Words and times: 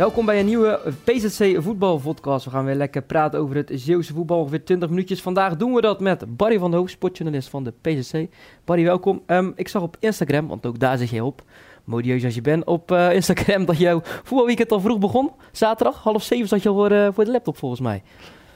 Welkom 0.00 0.26
bij 0.26 0.40
een 0.40 0.46
nieuwe 0.46 0.80
PZC 1.04 1.62
voetbalpodcast. 1.62 2.44
We 2.44 2.50
gaan 2.50 2.64
weer 2.64 2.74
lekker 2.74 3.02
praten 3.02 3.40
over 3.40 3.56
het 3.56 3.70
Zeeuwse 3.74 4.12
voetbal. 4.12 4.38
Ongeveer 4.38 4.64
20 4.64 4.88
minuutjes. 4.88 5.22
Vandaag 5.22 5.56
doen 5.56 5.72
we 5.74 5.80
dat 5.80 6.00
met 6.00 6.36
Barry 6.36 6.58
van 6.58 6.70
der 6.70 6.78
Hoofd, 6.80 6.92
sportjournalist 6.92 7.48
van 7.48 7.64
de 7.64 7.72
PZC. 7.80 8.26
Barry, 8.64 8.84
welkom. 8.84 9.22
Ehm, 9.26 9.50
ik 9.54 9.68
zag 9.68 9.82
op 9.82 9.96
Instagram, 9.98 10.48
want 10.48 10.66
ook 10.66 10.78
daar 10.78 10.98
zit 10.98 11.10
je 11.10 11.24
op, 11.24 11.42
modieus 11.84 12.24
als 12.24 12.34
je 12.34 12.40
bent, 12.40 12.64
op 12.64 12.92
eh, 12.92 13.14
Instagram 13.14 13.64
dat 13.70 13.78
jouw 13.78 14.00
voetbalweekend 14.04 14.72
al 14.72 14.80
vroeg 14.80 14.98
begon. 14.98 15.30
Zaterdag, 15.52 16.02
half 16.02 16.22
zeven 16.22 16.48
zat 16.48 16.62
je 16.62 16.68
al 16.68 16.74
voor, 16.74 16.90
eh, 16.90 17.08
voor 17.12 17.24
de 17.24 17.30
laptop 17.30 17.56
volgens 17.56 17.80
mij. 17.80 18.02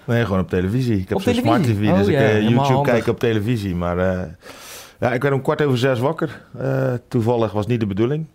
Nee, 0.04 0.24
gewoon 0.24 0.40
op 0.40 0.48
televisie. 0.48 0.98
Ik 0.98 1.08
heb 1.08 1.16
Op 1.16 1.22
zo'n 1.22 1.34
smart? 1.34 1.62
TV, 1.62 1.80
dus 1.80 1.88
Oh, 1.88 1.98
ik 2.00 2.08
ja, 2.08 2.20
eh, 2.20 2.40
YouTube 2.40 2.60
handig. 2.60 2.92
kijk 2.92 3.06
op 3.06 3.18
televisie. 3.18 3.74
Maar 3.74 3.96
ja, 5.00 5.12
ik 5.12 5.22
werd 5.22 5.34
om 5.34 5.42
kwart 5.42 5.62
over 5.62 5.78
zes 5.78 5.98
wakker. 5.98 6.42
Toevallig 7.08 7.52
was 7.52 7.66
niet 7.66 7.80
de 7.80 7.86
bedoeling. 7.86 8.26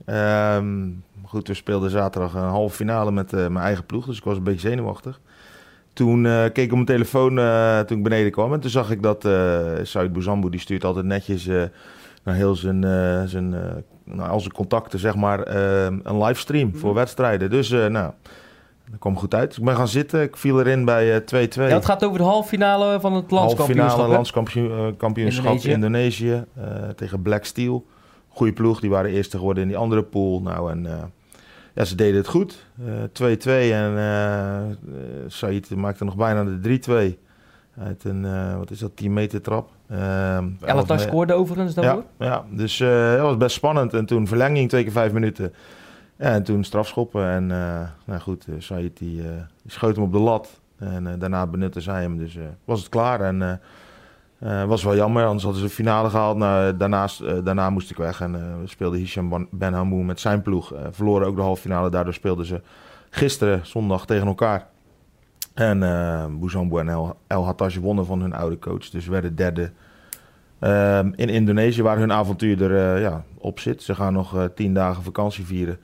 Goed, 1.29 1.47
we 1.47 1.53
speelden 1.53 1.89
zaterdag 1.89 2.33
een 2.33 2.39
halve 2.41 2.75
finale 2.75 3.11
met 3.11 3.33
eh, 3.33 3.39
mijn 3.39 3.65
eigen 3.65 3.85
ploeg, 3.85 4.05
dus 4.05 4.17
ik 4.17 4.23
was 4.23 4.37
een 4.37 4.43
beetje 4.43 4.69
zenuwachtig. 4.69 5.19
Toen 5.93 6.25
eh, 6.25 6.43
keek 6.43 6.57
ik 6.57 6.69
op 6.69 6.73
mijn 6.73 6.85
telefoon 6.85 7.39
eh, 7.39 7.79
toen 7.79 7.97
ik 7.97 8.03
beneden 8.03 8.31
kwam 8.31 8.53
en 8.53 8.59
toen 8.59 8.69
zag 8.69 8.91
ik 8.91 9.03
dat 9.03 9.21
Said 9.87 10.13
Bouzambou, 10.13 10.51
die 10.51 10.59
stuurt 10.59 10.83
altijd 10.83 11.05
netjes 11.05 11.45
naar 12.23 12.35
heel 12.35 12.55
zijn, 12.55 12.81
zijn, 13.29 13.49
naar 14.03 14.29
al 14.29 14.39
zijn 14.39 14.53
contacten, 14.53 14.99
zeg 14.99 15.15
maar, 15.15 15.47
een 16.03 16.23
livestream 16.23 16.75
voor 16.75 16.89
Mhm. 16.89 16.97
wedstrijden. 16.97 17.49
Dus 17.49 17.69
nou, 17.69 18.11
dat 18.89 18.99
kwam 18.99 19.17
goed 19.17 19.33
uit. 19.33 19.57
Ik 19.57 19.63
ben 19.63 19.75
gaan 19.75 19.87
zitten, 19.87 20.21
ik 20.21 20.37
viel 20.37 20.59
erin 20.59 20.85
bij 20.85 21.15
eh, 21.15 21.21
2-2. 21.21 21.67
Ja, 21.67 21.75
het 21.75 21.85
gaat 21.85 22.03
over 22.05 22.17
de 22.17 22.23
halve 22.23 22.47
finale 22.47 22.99
van 22.99 23.13
het 23.13 23.31
landskampioenschap. 23.31 24.07
landskampioenschap 24.07 25.17
Indonesië. 25.55 25.69
Indonesië, 25.71 26.43
tegen 26.95 27.21
Black 27.21 27.43
Steel. 27.45 27.85
Goeie 28.27 28.53
ploeg, 28.53 28.79
die 28.79 28.89
waren 28.89 29.11
eerste 29.11 29.37
geworden 29.37 29.63
in 29.63 29.69
die 29.69 29.77
andere 29.77 30.03
pool. 30.03 30.41
Nou, 30.41 30.71
en 30.71 31.11
ja, 31.79 31.85
ze 31.85 31.95
deden 31.95 32.15
het 32.15 32.27
goed. 32.27 32.65
Eh, 32.85 33.03
2-2 33.13 33.71
en 33.73 33.97
eh 33.97 34.69
eh, 34.69 34.75
Said 35.27 35.75
maakte 35.75 36.03
nog 36.03 36.15
bijna 36.15 36.43
de 36.43 36.59
3-2. 36.59 37.19
Uit 37.77 38.03
een, 38.03 38.25
eh, 38.25 38.57
wat 38.57 38.71
is 38.71 38.79
dat, 38.79 38.95
10 38.95 39.13
meter 39.13 39.41
trap. 39.41 39.69
Me- 40.97 40.99
scoorde 40.99 41.33
overigens 41.33 41.73
daarvoor. 41.73 42.03
ja, 42.17 42.25
ja, 42.25 42.45
dus 42.51 42.79
eh 42.79 43.11
dat 43.11 43.19
was 43.21 43.37
best 43.37 43.55
spannend. 43.55 43.93
En 43.93 44.05
toen 44.05 44.27
verlenging, 44.27 44.69
twee 44.69 44.83
keer 44.83 44.91
vijf 44.91 45.11
minuten. 45.11 45.53
Ja, 46.17 46.25
en 46.25 46.43
toen 46.43 46.63
strafschoppen. 46.63 47.25
En 47.25 47.51
eh, 47.51 47.81
nou 48.05 48.19
goed, 48.19 48.45
uh, 48.47 48.55
Said 48.57 48.97
die, 48.97 49.21
eh, 49.21 49.27
die 49.61 49.71
schoot 49.71 49.95
hem 49.95 50.03
op 50.03 50.11
de 50.11 50.19
lat. 50.19 50.59
En 50.77 51.07
eh, 51.07 51.13
daarna 51.19 51.47
benutte 51.47 51.81
zij 51.81 52.01
hem. 52.01 52.17
Dus 52.17 52.35
eh, 52.35 52.43
was 52.65 52.79
het 52.79 52.89
klaar. 52.89 53.21
En 53.21 53.61
eh, 54.39 54.61
eh, 54.61 54.67
was 54.67 54.83
wel 54.83 54.95
jammer, 54.95 55.25
anders 55.25 55.43
hadden 55.43 55.61
ze 55.61 55.67
de 55.67 55.73
finale 55.73 56.09
gehaald. 56.09 56.37
Nou, 56.37 56.77
daarnaast, 56.77 57.21
eh, 57.21 57.33
daarna 57.43 57.69
moest 57.69 57.91
ik 57.91 57.97
weg. 57.97 58.21
En 58.21 58.35
eh, 58.35 58.41
we 58.61 58.67
speelden 58.67 58.99
Hisham 58.99 59.29
Ban- 59.29 59.47
Ben 59.51 59.73
Hamou 59.73 60.03
met 60.03 60.19
zijn 60.19 60.41
ploeg. 60.41 60.73
Eh, 60.73 60.79
verloren 60.91 61.27
ook 61.27 61.35
de 61.35 61.41
halve 61.41 61.61
finale. 61.61 61.89
Daardoor 61.89 62.13
speelden 62.13 62.45
ze 62.45 62.61
gisteren, 63.09 63.59
zondag, 63.63 64.05
tegen 64.05 64.27
elkaar. 64.27 64.67
En 65.53 65.83
eh 65.83 66.25
Bouzambou 66.29 66.81
en 66.81 66.89
El, 66.89 67.17
El 67.27 67.45
Hattaj 67.45 67.79
wonnen 67.79 68.05
van 68.05 68.21
hun 68.21 68.33
oude 68.33 68.59
coach. 68.59 68.89
Dus 68.89 69.07
werden 69.07 69.35
derde 69.35 69.71
Ehm, 70.59 71.11
in 71.15 71.29
Indonesië, 71.29 71.81
waar 71.81 71.97
hun 71.97 72.11
avontuur 72.11 72.71
er 72.71 72.95
eh, 72.95 73.01
ja, 73.01 73.23
op 73.37 73.59
zit. 73.59 73.83
Ze 73.83 73.95
gaan 73.95 74.13
nog 74.13 74.35
eh, 74.35 74.43
tien 74.55 74.73
dagen 74.73 75.03
vakantie 75.03 75.45
vieren, 75.45 75.77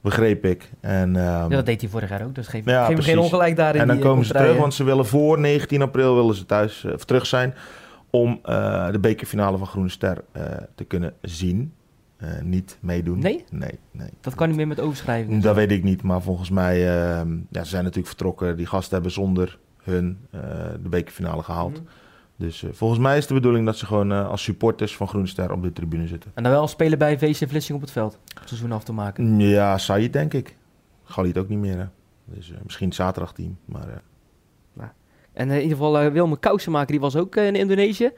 begreep 0.00 0.44
ik. 0.44 0.70
En, 0.80 1.16
ehm, 1.16 1.24
Ja, 1.26 1.48
dat 1.48 1.66
deed 1.66 1.80
hij 1.80 1.90
vorig 1.90 2.08
jaar 2.08 2.24
ook, 2.24 2.34
dus 2.34 2.46
geef, 2.48 2.64
Ja, 2.64 2.84
geef 2.86 3.04
geen 3.04 3.18
ongelijk 3.18 3.56
daarin. 3.56 3.80
en 3.80 3.86
dan 3.86 3.96
die, 3.96 4.04
eh, 4.04 4.10
komen 4.10 4.26
ze 4.26 4.32
terug, 4.32 4.56
want 4.56 4.74
ze 4.74 4.84
willen 4.84 5.06
voor 5.06 5.38
19 5.40 5.82
april 5.82 6.14
willen 6.14 6.34
ze 6.34 6.46
thuis 6.46 6.84
eh, 6.84 6.92
of 6.92 7.04
terug 7.04 7.26
zijn 7.26 7.54
om 8.20 8.40
eh, 8.42 8.90
de 8.90 8.98
bekerfinale 8.98 9.58
van 9.58 9.66
Groene 9.66 9.88
Ster 9.88 10.24
eh, 10.32 10.42
te 10.74 10.84
kunnen 10.84 11.12
zien. 11.20 11.72
Eh, 12.16 12.40
niet 12.42 12.78
meedoen. 12.80 13.18
Nee? 13.18 13.44
Nee, 13.50 13.78
nee. 13.90 14.10
Dat 14.20 14.34
kan 14.34 14.48
niet 14.48 14.56
meer 14.56 14.66
met 14.66 14.80
overschrijving. 14.80 15.42
Dat 15.42 15.54
weet 15.54 15.70
ik 15.70 15.82
niet, 15.82 16.02
maar 16.02 16.22
volgens 16.22 16.50
mij, 16.50 16.76
ehm, 16.76 17.36
ja, 17.50 17.62
ze 17.62 17.68
zijn 17.68 17.82
natuurlijk 17.82 18.08
vertrokken. 18.08 18.56
Die 18.56 18.66
gasten 18.66 18.92
hebben 18.92 19.12
zonder 19.12 19.58
hun 19.82 20.18
de 20.82 20.88
bekerfinale 20.88 21.42
gehaald. 21.42 21.72
Mhm. 21.72 21.82
Dus 22.36 22.64
volgens 22.72 23.00
mij 23.00 23.16
is 23.16 23.26
de 23.26 23.34
bedoeling 23.34 23.66
dat 23.66 23.76
ze 23.76 23.86
gewoon 23.86 24.12
als 24.12 24.42
supporters 24.42 24.96
van 24.96 25.08
Groene 25.08 25.26
Ster 25.26 25.52
op 25.52 25.62
de 25.62 25.72
tribune 25.72 26.06
zitten. 26.06 26.30
En 26.34 26.42
dan 26.42 26.52
wel 26.52 26.68
spelen 26.68 26.98
bij 26.98 27.18
VC 27.18 27.48
Vlissing 27.48 27.76
op 27.76 27.80
het 27.80 27.90
veld. 27.90 28.18
het 28.40 28.48
Seizoen 28.48 28.72
af 28.72 28.84
te 28.84 28.92
maken. 28.92 29.40
Ja, 29.40 29.78
Said 29.78 30.12
denk 30.12 30.34
ik. 30.34 30.56
Galit 31.04 31.38
ook 31.38 31.48
niet 31.48 31.58
meer. 31.58 31.78
Hè. 31.78 31.86
Dus 32.24 32.52
misschien 32.62 32.86
het 32.86 32.96
zaterdagteam. 32.96 33.56
Maar 33.64 34.02
En 35.36 35.50
eh, 35.50 35.56
in 35.56 35.62
ieder 35.62 35.76
geval, 35.76 35.98
eh, 35.98 36.12
Wilmer 36.12 36.38
Kousenmaker, 36.38 36.90
die 36.90 37.00
was 37.00 37.16
ook 37.16 37.36
eh, 37.36 37.46
in 37.46 37.54
Indonesië. 37.54 38.10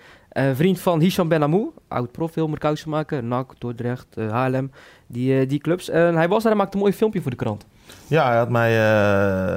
Vriend 0.54 0.80
van 0.80 1.00
Hisham 1.00 1.28
Ben 1.28 1.42
Amou, 1.42 1.70
oud-prof 1.88 2.34
Wilmer 2.34 2.58
Kousenmaker. 2.58 3.24
NAC, 3.24 3.52
Dordrecht, 3.58 4.06
Haarlem, 4.30 4.70
die, 5.06 5.46
die 5.46 5.58
clubs. 5.58 5.88
En 5.90 6.14
hij 6.14 6.28
was 6.28 6.42
daar 6.42 6.52
en 6.52 6.58
maakte 6.58 6.76
een 6.76 6.82
mooi 6.82 6.94
filmpje 6.94 7.20
voor 7.20 7.30
de 7.30 7.36
krant. 7.36 7.66
ja, 8.06 8.28
hij, 8.28 8.36
had 8.36 8.50
mij, 8.50 8.72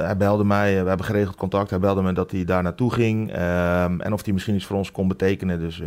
hij 0.05 0.17
belde 0.17 0.43
mij. 0.43 0.81
we 0.81 0.87
hebben 0.87 1.05
geregeld 1.05 1.35
contact. 1.35 1.69
Hij 1.69 1.79
belde 1.79 2.01
me 2.01 2.13
dat 2.13 2.31
hij 2.31 2.45
daar 2.45 2.63
naartoe 2.63 2.93
ging. 2.93 3.31
ehm, 3.31 3.99
en 3.99 4.13
of 4.13 4.23
hij 4.23 4.33
misschien 4.33 4.55
iets 4.55 4.65
voor 4.65 4.77
ons 4.77 4.91
kon 4.91 5.07
betekenen. 5.07 5.59
Dus 5.59 5.79
eh, 5.79 5.85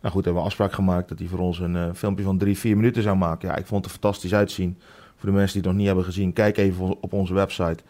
nou 0.00 0.14
goed, 0.14 0.24
hebben 0.24 0.42
we 0.42 0.48
afspraak 0.48 0.72
gemaakt 0.72 1.08
dat 1.08 1.18
hij 1.18 1.28
voor 1.28 1.38
ons 1.38 1.58
een 1.58 1.94
filmpje 1.94 2.24
van 2.24 2.38
drie, 2.38 2.58
vier 2.58 2.76
minuten 2.76 3.02
zou 3.02 3.16
maken. 3.16 3.48
Ja, 3.48 3.56
ik 3.56 3.66
vond 3.66 3.84
het 3.84 3.94
er 3.94 4.00
fantastisch 4.00 4.34
uitzien. 4.34 4.78
Voor 5.16 5.28
de 5.28 5.36
mensen 5.36 5.52
die 5.52 5.62
het 5.62 5.70
nog 5.70 5.78
niet 5.78 5.86
hebben 5.86 6.04
gezien, 6.04 6.32
kijk 6.32 6.56
even 6.56 7.02
op 7.02 7.12
onze 7.12 7.34
website. 7.34 7.82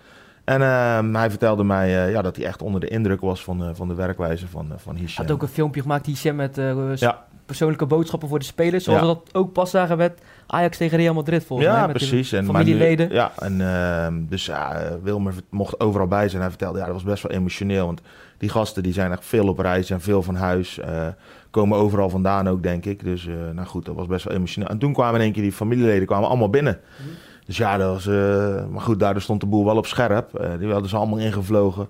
En 0.50 0.62
ehm, 0.62 1.14
hij 1.14 1.30
vertelde 1.30 1.64
mij 1.64 2.04
eh, 2.04 2.12
ja, 2.12 2.22
dat 2.22 2.36
hij 2.36 2.44
echt 2.44 2.62
onder 2.62 2.80
de 2.80 2.88
indruk 2.88 3.20
was 3.20 3.42
van, 3.44 3.62
eh, 3.64 3.68
van 3.72 3.88
de 3.88 3.94
werkwijze 3.94 4.48
van, 4.48 4.66
uh, 4.66 4.72
van 4.76 4.92
Hij 4.94 5.02
Hisham. 5.02 5.24
had 5.24 5.34
ook 5.34 5.42
een 5.42 5.48
filmpje 5.48 5.80
gemaakt, 5.80 6.06
Hisham, 6.06 6.36
met 6.36 6.58
eh, 6.58 6.96
Ja. 6.96 7.24
persoonlijke 7.46 7.86
boodschappen 7.86 8.28
voor 8.28 8.38
de 8.38 8.44
spelers. 8.44 8.84
Zoals 8.84 9.00
Ja. 9.00 9.06
we 9.06 9.14
dat 9.14 9.34
ook 9.34 9.52
pas 9.52 9.70
zagen 9.70 9.96
met 9.96 10.20
Ajax 10.46 10.76
tegen 10.76 10.98
Real 10.98 11.14
Madrid, 11.14 11.44
volgens 11.44 11.68
ja, 11.68 11.74
mij. 11.76 11.86
Met 11.86 11.98
de 11.98 12.06
precies. 12.06 12.32
En, 12.32 12.44
familieleden. 12.44 13.08
nu- 13.08 13.14
ja, 13.14 13.32
en 13.38 13.60
ehm, 13.60 14.14
dus 14.28 14.46
ja, 14.46 14.72
eh, 14.74 14.94
Wilmer 15.02 15.34
mocht 15.50 15.80
overal 15.80 16.06
bij 16.06 16.28
zijn. 16.28 16.40
Hij 16.42 16.50
vertelde, 16.50 16.78
ja, 16.78 16.84
dat 16.84 16.94
was 16.94 17.02
best 17.02 17.22
wel 17.22 17.32
emotioneel. 17.32 17.86
Want 17.86 18.00
die 18.38 18.48
gasten 18.48 18.82
die 18.82 18.92
zijn 18.92 19.12
echt 19.12 19.24
veel 19.26 19.48
op 19.48 19.58
reis 19.58 19.90
en 19.90 20.00
veel 20.00 20.22
van 20.22 20.34
huis. 20.34 20.78
eh, 20.78 21.06
komen 21.50 21.78
overal 21.78 22.08
vandaan 22.10 22.48
ook, 22.48 22.62
denk 22.62 22.84
ik. 22.84 23.04
Dus 23.04 23.26
eh, 23.26 23.34
nou 23.54 23.66
goed, 23.66 23.84
dat 23.84 23.94
was 23.94 24.06
best 24.06 24.24
wel 24.24 24.36
emotioneel. 24.36 24.68
En 24.68 24.78
toen 24.78 24.92
kwamen 24.92 25.14
in 25.14 25.20
één 25.20 25.32
keer 25.32 25.42
die 25.42 25.52
familieleden 25.52 26.06
kwamen 26.06 26.28
allemaal 26.28 26.50
binnen. 26.50 26.78
Mhm. 26.98 27.08
Dus 27.50 27.58
ja, 27.58 27.76
dat 27.76 27.92
was... 27.92 28.06
eh, 28.06 28.66
maar 28.66 28.80
goed, 28.80 29.00
daardoor 29.00 29.22
stond 29.22 29.40
de 29.40 29.46
boel 29.46 29.64
wel 29.64 29.76
op 29.76 29.86
scherp. 29.86 30.34
Eh, 30.34 30.50
die 30.58 30.72
hadden 30.72 30.88
ze 30.88 30.96
allemaal 30.96 31.18
ingevlogen. 31.18 31.88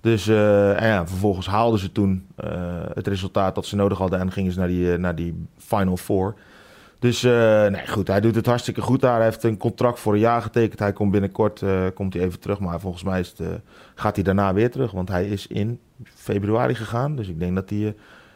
Dus 0.00 0.28
eh, 0.28 0.80
ja, 0.80 1.06
vervolgens 1.06 1.46
haalden 1.46 1.80
ze 1.80 1.92
toen 1.92 2.26
het 2.94 3.06
resultaat 3.06 3.54
dat 3.54 3.66
ze 3.66 3.76
nodig 3.76 3.98
hadden... 3.98 4.18
en 4.18 4.32
gingen 4.32 4.52
ze 4.52 4.58
naar 4.58 4.68
die, 4.68 4.96
naar 4.96 5.14
die 5.14 5.46
Final 5.56 5.96
Four. 5.96 6.34
Dus 6.98 7.22
nee, 7.22 7.86
goed, 7.86 8.08
hij 8.08 8.20
doet 8.20 8.34
het 8.34 8.46
hartstikke 8.46 8.80
goed 8.80 9.00
daar. 9.00 9.16
Hij 9.16 9.24
heeft 9.24 9.42
een 9.42 9.56
contract 9.56 10.00
voor 10.00 10.12
een 10.12 10.18
jaar 10.18 10.42
getekend. 10.42 10.78
Hij 10.78 10.92
komt 10.92 11.10
binnenkort 11.10 11.62
komt 11.94 12.14
hij 12.14 12.22
even 12.22 12.40
terug. 12.40 12.58
Maar 12.58 12.80
volgens 12.80 13.02
mij 13.02 13.20
is 13.20 13.34
het, 13.36 13.60
gaat 13.94 14.14
hij 14.14 14.24
daarna 14.24 14.54
weer 14.54 14.70
terug. 14.70 14.92
Want 14.92 15.08
hij 15.08 15.28
is 15.28 15.46
in 15.46 15.80
februari 16.04 16.74
gegaan. 16.74 17.16
Dus 17.16 17.28
ik 17.28 17.38
denk 17.38 17.54
dat 17.54 17.70
hij 17.70 17.94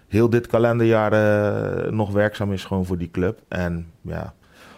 heel 0.08 0.30
dit 0.30 0.46
kalenderjaar 0.46 1.12
nog 1.92 2.10
werkzaam 2.10 2.52
is 2.52 2.64
gewoon 2.64 2.86
voor 2.86 2.98
die 2.98 3.10
club. 3.10 3.40
En 3.48 3.86
ja, 4.00 4.34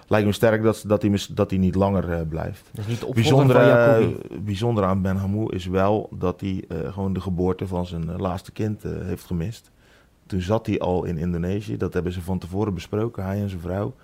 lijkt 0.08 0.26
me 0.26 0.32
sterk 0.32 0.62
dat, 0.62 0.84
dat, 0.86 1.02
hij, 1.02 1.10
mis- 1.10 1.26
dat 1.26 1.50
hij 1.50 1.58
niet 1.58 1.74
langer 1.74 2.12
eh, 2.12 2.20
blijft. 2.28 2.70
Is 2.74 2.86
niet 2.86 3.14
Bijzonder, 3.14 3.56
eh, 3.56 4.06
bijzonder 4.40 4.84
aan 4.84 5.02
Ben 5.02 5.16
Hamou 5.16 5.54
is 5.54 5.66
wel 5.66 6.08
dat 6.18 6.40
hij 6.40 6.64
eh, 6.68 6.92
gewoon 6.92 7.12
de 7.12 7.20
geboorte 7.20 7.66
van 7.66 7.86
zijn 7.86 8.16
laatste 8.16 8.52
kind 8.52 8.82
heeft 8.82 9.24
gemist. 9.24 9.70
Toen 10.26 10.40
zat 10.40 10.66
hij 10.66 10.78
al 10.78 11.04
in 11.04 11.18
Indonesië. 11.18 11.76
Dat 11.76 11.94
hebben 11.94 12.12
ze 12.12 12.22
van 12.22 12.38
tevoren 12.38 12.74
besproken, 12.74 13.24
hij 13.24 13.40
en 13.40 13.48
zijn 13.48 13.60
vrouw. 13.60 13.94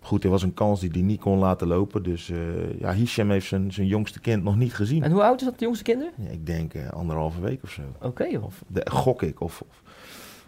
Goed, 0.00 0.24
er 0.24 0.30
was 0.30 0.42
een 0.42 0.54
kans 0.54 0.80
die 0.80 0.90
hij 0.90 1.00
niet 1.00 1.20
kon 1.20 1.38
laten 1.38 1.66
lopen. 1.66 2.02
Dus 2.02 2.32
ja, 2.78 2.92
Hisham 2.92 3.30
heeft 3.30 3.46
zijn, 3.46 3.72
zijn 3.72 3.86
jongste 3.86 4.20
kind 4.20 4.42
nog 4.42 4.56
niet 4.56 4.74
gezien. 4.74 5.02
En 5.02 5.10
hoe 5.10 5.22
oud 5.22 5.40
is 5.40 5.46
dat, 5.46 5.58
de 5.58 5.64
jongste 5.64 5.84
kinderen? 5.84 6.12
Ja, 6.16 6.30
ik 6.30 6.46
denk 6.46 6.72
anderhalve 6.90 7.40
week 7.40 7.62
of 7.62 7.70
zo. 7.70 7.82
Oké. 8.00 8.38
Of 8.42 8.62
de, 8.66 8.86
gok 8.90 9.22
ik. 9.22 9.40
Of, 9.40 9.62
of, 9.68 9.82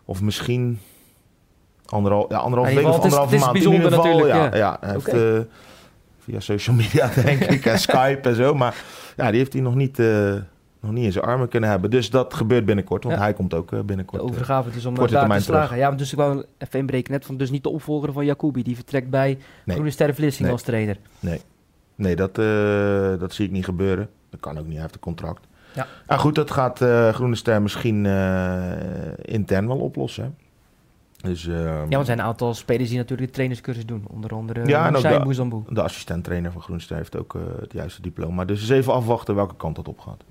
of 0.04 0.22
misschien 0.22 0.78
anderhal, 1.93 2.26
ja, 2.29 2.37
anderhalve 2.37 2.70
In 2.73 2.76
week 2.76 2.87
of 2.87 2.94
het 2.96 3.05
is- 3.05 3.12
anderhalve 3.19 3.35
het 3.35 3.40
is 3.40 3.46
maand. 3.46 3.56
In 3.64 3.73
ieder 3.73 3.90
bijzonder 3.90 4.05
geval, 4.05 4.26
ja, 4.26 4.35
natuurlijk, 4.43 4.81
ja. 4.82 4.88
heeft 4.93 5.08
Oké. 5.08 5.37
eh, 5.37 5.40
via 6.19 6.40
social 6.40 6.76
media, 6.76 7.11
denk 7.25 7.44
ik, 7.44 7.64
en 7.67 7.79
Skype 7.79 8.29
en 8.29 8.35
zo. 8.35 8.55
Maar 8.55 8.75
ja, 9.17 9.29
die 9.31 9.38
heeft 9.38 9.52
hij 9.52 9.62
nog 9.62 9.75
niet, 9.75 9.99
eh, 9.99 10.35
nog 10.81 10.93
niet 10.93 11.05
in 11.05 11.12
zijn 11.12 11.25
armen 11.25 11.49
kunnen 11.49 11.70
hebben. 11.70 11.90
Dus 11.90 12.11
dat 12.11 12.35
gebeurt 12.35 12.64
binnenkort, 12.64 13.05
want 13.05 13.17
Ja. 13.17 13.23
hij 13.23 13.32
komt 13.35 13.55
ook 13.55 13.73
eh, 13.73 13.79
De 13.79 13.85
binnenkort. 13.85 14.23
eh. 14.23 14.29
overgave 14.29 14.70
dus 14.70 14.87
om 14.87 14.94
daar 14.94 15.29
te 15.29 15.40
slagen. 15.43 15.76
Ja, 15.76 15.88
maar 15.88 15.99
dus 15.99 16.12
ik 16.12 16.19
wou 16.19 16.44
even 16.58 16.79
inbreken 16.79 17.12
net 17.12 17.26
van 17.26 17.37
dus 17.37 17.50
niet 17.50 17.62
de 17.62 17.69
opvolger 17.69 18.12
van 18.12 18.25
Jacobi. 18.25 18.62
Die 18.62 18.75
vertrekt 18.76 19.11
bij 19.11 19.29
Nee. 19.64 19.75
Groene 19.76 19.90
Sterren 19.90 20.14
Vlissing 20.14 20.43
Nee. 20.44 20.52
als 20.52 20.62
trainer. 20.62 20.96
Nee, 21.94 22.17
dat, 22.17 22.38
eh, 22.38 23.19
dat 23.20 23.32
zie 23.32 23.44
ik 23.46 23.50
niet 23.50 23.64
gebeuren. 23.64 24.08
Dat 24.31 24.40
kan 24.40 24.58
ook 24.58 24.64
niet, 24.64 24.73
hij 24.73 24.81
heeft 24.82 24.94
een 24.94 25.00
contract. 25.00 25.46
Ja. 25.75 25.87
Ah, 26.06 26.19
goed, 26.19 26.35
dat 26.35 26.50
gaat 26.50 26.81
eh, 26.81 27.08
Groene 27.08 27.35
Ster 27.35 27.62
misschien 27.62 28.06
eh, 28.06 28.62
intern 29.23 29.67
wel 29.67 29.76
oplossen. 29.79 30.37
Dus, 31.22 31.46
eh, 31.46 31.54
Ja, 31.54 31.78
want 31.78 31.92
er 31.94 32.04
zijn 32.04 32.18
een 32.18 32.24
aantal 32.24 32.54
spelers 32.54 32.88
die 32.88 32.98
natuurlijk 32.98 33.28
de 33.28 33.34
trainerscursus 33.34 33.86
doen. 33.86 34.04
Onder 34.08 34.34
andere 34.34 34.66
Ja, 34.66 34.86
ook 34.88 34.94
Hussein 35.26 35.48
de-. 35.48 35.74
De 35.74 35.82
assistent-trainer 35.82 36.52
van 36.52 36.62
Groenster 36.62 36.96
heeft 36.96 37.16
ook 37.16 37.34
eh, 37.34 37.40
het 37.60 37.72
juiste 37.72 38.02
diploma. 38.02 38.44
Dus 38.44 38.60
eens 38.60 38.68
even 38.70 38.92
afwachten 38.92 39.34
welke 39.34 39.56
kant 39.56 39.76
dat 39.76 39.88
op 39.88 40.00
gaat. 40.00 40.24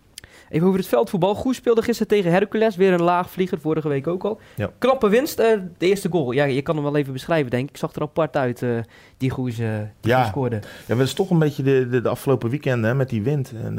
Even 0.50 0.68
over 0.68 0.80
het 0.80 0.88
veldvoetbal. 0.90 1.36
Goes 1.36 1.56
speelde 1.56 1.82
gisteren 1.82 2.08
tegen 2.08 2.32
Hercules. 2.32 2.76
Weer 2.76 2.94
een 2.94 3.02
laagvlieger, 3.04 3.60
vorige 3.60 3.88
week 3.88 4.08
ook 4.08 4.24
al. 4.24 4.40
Ja. 4.56 4.70
Knappe 4.78 5.10
winst. 5.10 5.40
eh, 5.40 5.48
de 5.78 5.86
eerste 5.88 6.10
goal. 6.10 6.32
Ja, 6.32 6.44
je 6.44 6.62
kan 6.62 6.76
hem 6.76 6.84
wel 6.84 6.96
even 6.96 7.14
beschrijven, 7.14 7.52
denk 7.52 7.64
ik. 7.64 7.70
Ik 7.70 7.78
zag 7.78 7.94
er 7.94 8.02
apart 8.02 8.38
uit, 8.38 8.62
eh, 8.62 8.70
die 9.18 9.30
Goes, 9.30 9.60
eh, 9.60 9.70
die 10.02 10.12
Ja. 10.12 10.26
Scoorde. 10.26 10.56
Ja, 10.86 10.96
dat 10.96 11.06
is 11.06 11.14
toch 11.14 11.30
een 11.30 11.40
beetje 11.40 11.64
de, 11.64 11.88
de, 11.90 12.02
de 12.02 12.10
afgelopen 12.10 12.50
weekenden 12.50 12.90
hè, 12.90 12.96
met 12.96 13.10
die 13.10 13.24
wind. 13.24 13.54
En, 13.64 13.74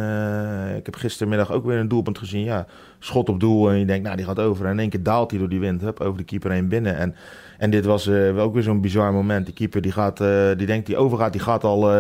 ik 0.77 0.87
heb 0.87 0.95
gistermiddag 0.95 1.53
ook 1.53 1.65
weer 1.65 1.79
een 1.79 1.89
doelpunt 1.89 2.19
gezien. 2.19 2.45
Ja, 2.45 2.67
schot 2.99 3.29
op 3.29 3.41
doel 3.41 3.71
en 3.71 3.79
je 3.79 3.85
denkt, 3.85 4.05
nou 4.05 4.17
die 4.17 4.25
gaat 4.27 4.39
over. 4.39 4.65
En 4.67 4.73
in 4.73 4.79
één 4.79 4.91
keer 4.91 5.03
daalt 5.03 5.31
hij 5.31 5.41
door 5.41 5.49
die 5.49 5.61
wind, 5.61 5.81
hup, 5.81 6.01
over 6.01 6.19
de 6.19 6.25
keeper 6.25 6.51
heen 6.51 6.69
binnen. 6.69 6.97
En, 6.97 7.15
en 7.59 7.71
dit 7.71 7.85
was 7.85 8.09
ook 8.39 8.55
weer 8.55 8.63
zo'n 8.63 8.81
bizar 8.81 9.13
moment. 9.13 9.45
Die 9.45 9.55
keeper 9.55 9.81
die, 9.81 9.93
gaat, 9.93 10.17
die 10.59 10.67
denkt 10.67 10.87
die 10.87 10.97
overgaat, 10.97 11.33
die 11.33 11.41
gaat 11.41 11.65
al 11.65 11.93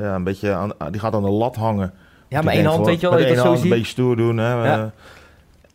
ja, 0.00 0.14
een 0.14 0.24
beetje 0.24 0.52
aan, 0.52 0.72
die 0.90 1.00
gaat 1.00 1.14
aan 1.14 1.22
de 1.22 1.30
lat 1.30 1.56
hangen. 1.56 1.92
Ja, 2.28 2.42
maar 2.42 2.54
één 2.54 2.64
hand, 2.64 2.86
weet 2.86 3.00
je 3.00 3.08
wel, 3.10 3.18
dat 3.18 3.28
dat 3.28 3.38
zo 3.38 3.52
een 3.62 3.68
beetje 3.68 3.84
stoer 3.84 4.16
doen. 4.16 4.36
Hè, 4.38 4.52
Ja. 4.52 4.78
eh. 4.78 4.84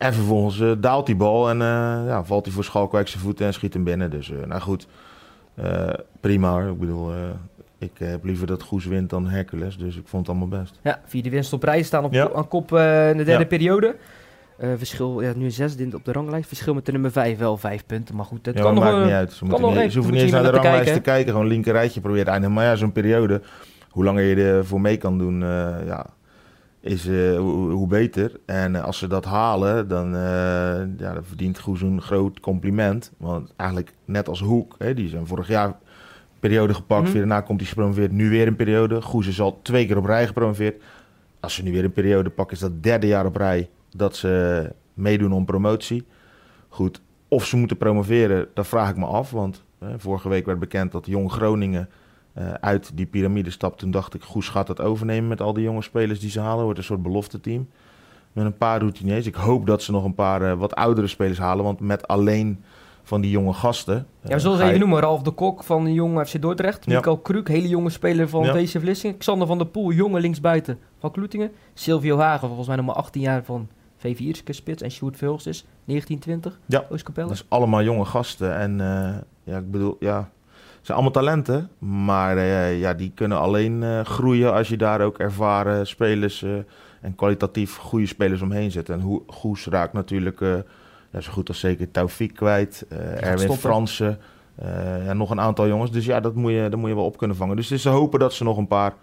en 0.07 0.13
vervolgens 0.13 0.59
eh, 0.59 0.71
daalt 0.77 1.06
die 1.06 1.15
bal 1.15 1.50
en 1.50 1.62
eh, 1.62 1.68
ja, 2.07 2.24
valt 2.24 2.45
hij 2.45 2.53
voor 2.53 2.63
Schalkwijk 2.63 3.07
zijn 3.07 3.24
voeten 3.24 3.45
en 3.45 3.53
schiet 3.53 3.74
hem 3.74 3.83
binnen. 3.83 4.09
Dus 4.09 4.31
nou 4.48 4.62
goed, 4.62 4.88
prima. 6.19 6.59
Ik 6.62 6.80
bedoel, 6.80 7.12
ik 7.77 7.92
heb 7.98 8.24
liever 8.24 8.48
dat 8.48 8.63
Goes 8.63 8.86
wint 8.86 9.09
dan 9.09 9.27
Hercules. 9.27 9.77
Dus 9.77 9.95
ik 9.98 10.03
vond 10.07 10.27
het 10.27 10.36
allemaal 10.38 10.59
best. 10.59 10.80
Ja, 10.81 11.00
vierde 11.06 11.30
winst 11.30 11.53
op 11.53 11.63
rij 11.63 11.81
staan 11.81 12.03
op, 12.03 12.13
Ja. 12.13 12.30
aan 12.36 12.48
kop 12.48 12.71
in 12.71 12.77
de 13.18 13.24
derde 13.24 13.31
Ja. 13.31 13.45
periode. 13.45 13.95
Verschil, 14.77 15.21
ja, 15.21 15.31
nu 15.36 15.51
zesde 15.51 15.89
op 15.95 16.06
de 16.06 16.12
ranglijst. 16.12 16.48
Verschil 16.48 16.74
met 16.74 16.86
de 16.86 16.92
nummer 16.92 17.12
vijf 17.12 17.38
wel 17.38 17.57
vijf 17.57 17.86
punten. 17.86 18.15
Maar 18.15 18.25
goed, 18.25 18.45
ja, 18.45 18.51
kan 18.51 18.74
nog... 18.74 18.83
maakt 18.83 19.03
niet 19.03 19.13
uit. 19.13 19.31
Ze, 19.33 19.44
moeten 19.45 19.62
nog 19.62 19.69
niet, 19.71 19.80
even- 19.80 19.92
ze 19.92 19.98
hoeven 19.98 20.13
niet 20.15 20.24
eens 20.24 20.31
naar 20.31 20.44
de 20.44 20.50
te 20.50 20.56
ranglijst 20.56 20.94
te 20.94 21.00
kijken. 21.00 21.31
Gewoon 21.31 21.48
linker 21.48 21.74
rijtje 21.74 22.01
proberen 22.01 22.27
eindigen. 22.31 22.56
Maar 22.56 22.65
ja, 22.65 22.75
zo'n 22.75 22.92
periode, 22.92 23.42
hoe 23.89 24.03
langer 24.03 24.24
je 24.24 24.36
ervoor 24.36 24.81
mee 24.81 24.98
kan 24.98 25.18
doen, 25.18 25.39
ja, 25.86 26.06
is 26.81 27.07
eh, 27.07 27.38
hoe, 27.38 27.72
hoe 27.72 27.88
beter. 27.88 28.31
En 28.45 28.75
eh, 28.75 28.83
als 28.83 28.98
ze 28.98 29.07
dat 29.07 29.25
halen, 29.25 29.88
dan, 29.88 30.16
eh, 30.16 30.22
ja, 30.98 31.13
dan 31.13 31.24
verdient 31.24 31.60
Goes 31.60 31.81
een 31.81 32.01
groot 32.01 32.39
compliment. 32.39 33.12
Want 33.18 33.54
eigenlijk 33.56 33.94
net 34.06 34.28
als 34.28 34.42
Hoek, 34.42 34.75
hè, 34.78 34.94
die 34.94 35.10
zijn 35.10 35.28
vorig 35.28 35.48
jaar 35.48 35.78
periode 36.39 36.74
gepakt. 36.74 37.12
Weer 37.12 37.19
daarna 37.19 37.42
komt 37.42 37.60
hij 37.60 37.69
gepromoveerd. 37.69 38.12
Nu 38.12 38.30
weer 38.30 38.48
een 38.48 38.56
periode. 38.56 39.01
Goes 39.01 39.28
is 39.28 39.42
al 39.42 39.60
twee 39.62 39.86
keer 39.88 39.98
op 39.98 40.06
rij 40.06 40.28
gepromoveerd. 40.28 40.83
Als 41.39 41.54
ze 41.54 41.63
nu 41.63 41.72
weer 41.72 41.83
een 41.83 41.92
periode 41.92 42.30
pakken, 42.30 42.56
is 42.56 42.62
dat 42.62 42.84
derde 42.84 43.07
jaar 43.07 43.25
op 43.25 43.36
rij 43.36 43.69
dat 43.95 44.16
ze 44.16 44.69
meedoen 44.94 45.31
om 45.31 45.45
promotie. 45.45 46.06
Goed, 46.69 47.01
of 47.27 47.45
ze 47.45 47.57
moeten 47.57 47.77
promoveren, 47.77 48.48
dat 48.54 48.68
vraag 48.68 48.89
ik 48.89 48.98
me 48.98 49.06
af. 49.06 49.31
Want 49.31 49.63
vorige 49.98 50.30
week 50.30 50.45
werd 50.45 50.60
bekend 50.60 50.92
dat 50.92 51.06
Jong 51.06 51.31
Groningen 51.31 51.89
eh, 52.33 52.51
uit 52.54 52.92
die 52.94 53.06
piramide 53.06 53.50
stapt. 53.50 53.80
Toen 53.80 53.92
dacht 53.92 54.13
ik, 54.13 54.24
Goes 54.24 54.50
gaat 54.50 54.68
dat 54.68 54.81
overnemen 54.81 55.30
met 55.30 55.42
al 55.42 55.54
die 55.54 55.63
jonge 55.63 55.81
spelers 55.81 56.19
die 56.19 56.30
ze 56.30 56.39
halen. 56.39 56.63
Wordt 56.63 56.80
een 56.80 56.86
soort 56.86 57.01
belofte 57.04 57.39
team. 57.42 57.68
Met 58.33 58.45
een 58.45 58.57
paar 58.57 58.80
routiniers. 58.80 59.25
Ik 59.25 59.36
hoop 59.36 59.66
dat 59.66 59.81
ze 59.83 59.92
nog 59.92 60.04
een 60.04 60.16
paar 60.16 60.42
eh, 60.42 60.54
wat 60.57 60.75
oudere 60.75 61.07
spelers 61.07 61.38
halen. 61.39 61.63
Want 61.63 61.80
met 61.80 62.07
alleen 62.07 62.63
van 63.04 63.22
die 63.22 63.31
jonge 63.31 63.54
gasten. 63.54 63.95
Ja, 63.95 64.28
we 64.28 64.33
eh, 64.33 64.39
zullen 64.39 64.57
ze 64.57 64.63
je- 64.63 64.68
even 64.69 64.80
noemen. 64.81 65.00
Ralf 65.00 65.22
de 65.22 65.31
Kok 65.31 65.63
van 65.63 65.83
de 65.83 65.94
Jong 65.94 66.28
FC 66.28 66.42
Dordrecht. 66.42 66.86
Ja. 66.86 66.95
Mikael 66.95 67.18
Kruk, 67.18 67.48
hele 67.48 67.68
jonge 67.68 67.89
speler 67.89 68.30
van 68.30 68.44
Ja. 68.44 68.54
VC 68.54 68.80
Vlissingen. 68.80 69.18
Xander 69.18 69.48
van 69.48 69.57
der 69.57 69.68
Poel, 69.68 69.92
jonge 69.92 70.19
linksbuiten 70.19 70.80
van 71.00 71.12
Kloetingen. 71.12 71.51
Silvio 71.74 72.18
Hagen, 72.18 72.48
volgens 72.48 72.68
mij 72.68 72.75
nog 72.77 72.86
maar 72.86 72.95
18 72.95 73.22
jaar 73.22 73.44
van 73.44 73.68
VV 73.98 74.19
Ierske 74.19 74.54
Spits. 74.54 74.81
En 74.81 74.92
Sjoerd 74.92 75.18
Vulst 75.18 75.48
is 75.48 75.66
1920, 75.86 76.60
Ja. 76.66 76.86
Dat 77.13 77.31
is 77.31 77.45
allemaal 77.48 77.84
jonge 77.84 78.06
gasten. 78.06 78.56
En 78.57 78.81
eh, 78.81 79.16
ja, 79.44 79.57
ik 79.57 79.72
bedoel, 79.72 79.95
ja, 80.00 80.30
zijn 80.81 80.98
allemaal 80.98 81.12
talenten. 81.12 81.69
Maar 81.80 82.38
eh, 82.38 82.80
ja, 82.80 82.94
die 82.94 83.12
kunnen 83.16 83.39
alleen 83.39 83.83
eh, 83.83 84.01
groeien 84.01 84.54
als 84.54 84.68
je 84.68 84.78
daar 84.78 85.01
ook 85.01 85.18
ervaren 85.18 85.88
spelers 85.88 86.44
eh, 86.44 86.51
en 87.01 87.16
kwalitatief 87.16 87.78
goede 87.78 88.06
spelers 88.06 88.42
omheen 88.42 88.72
zet. 88.72 88.89
En 88.89 89.01
hoe 89.01 89.22
Goes 89.28 89.66
raakt 89.66 89.94
natuurlijk 89.94 90.39
ja, 91.12 91.22
zo 91.22 91.31
goed 91.31 91.48
als 91.48 91.60
zeker 91.60 91.92
Taufik 91.92 92.33
kwijt. 92.33 92.86
Erwin. 93.19 93.51
Fransen. 93.51 94.19
ja, 95.06 95.13
nog 95.13 95.30
een 95.30 95.39
aantal 95.39 95.68
jongens. 95.68 95.92
Dus 95.92 96.06
ja, 96.06 96.19
dat 96.19 96.36
moet, 96.36 96.51
je, 96.51 96.68
dat 96.69 96.80
moet 96.80 96.89
je 96.89 96.95
wel 96.95 97.06
op 97.06 97.18
kunnen 97.18 97.38
vangen. 97.38 97.56
Dus 97.56 97.69
het 97.69 97.77
is 97.77 97.84
te 97.84 97.89
hopen 97.89 98.19
dat 98.19 98.34
ze 98.34 98.44
nog 98.44 98.57
een 98.57 98.68
paar 98.68 98.94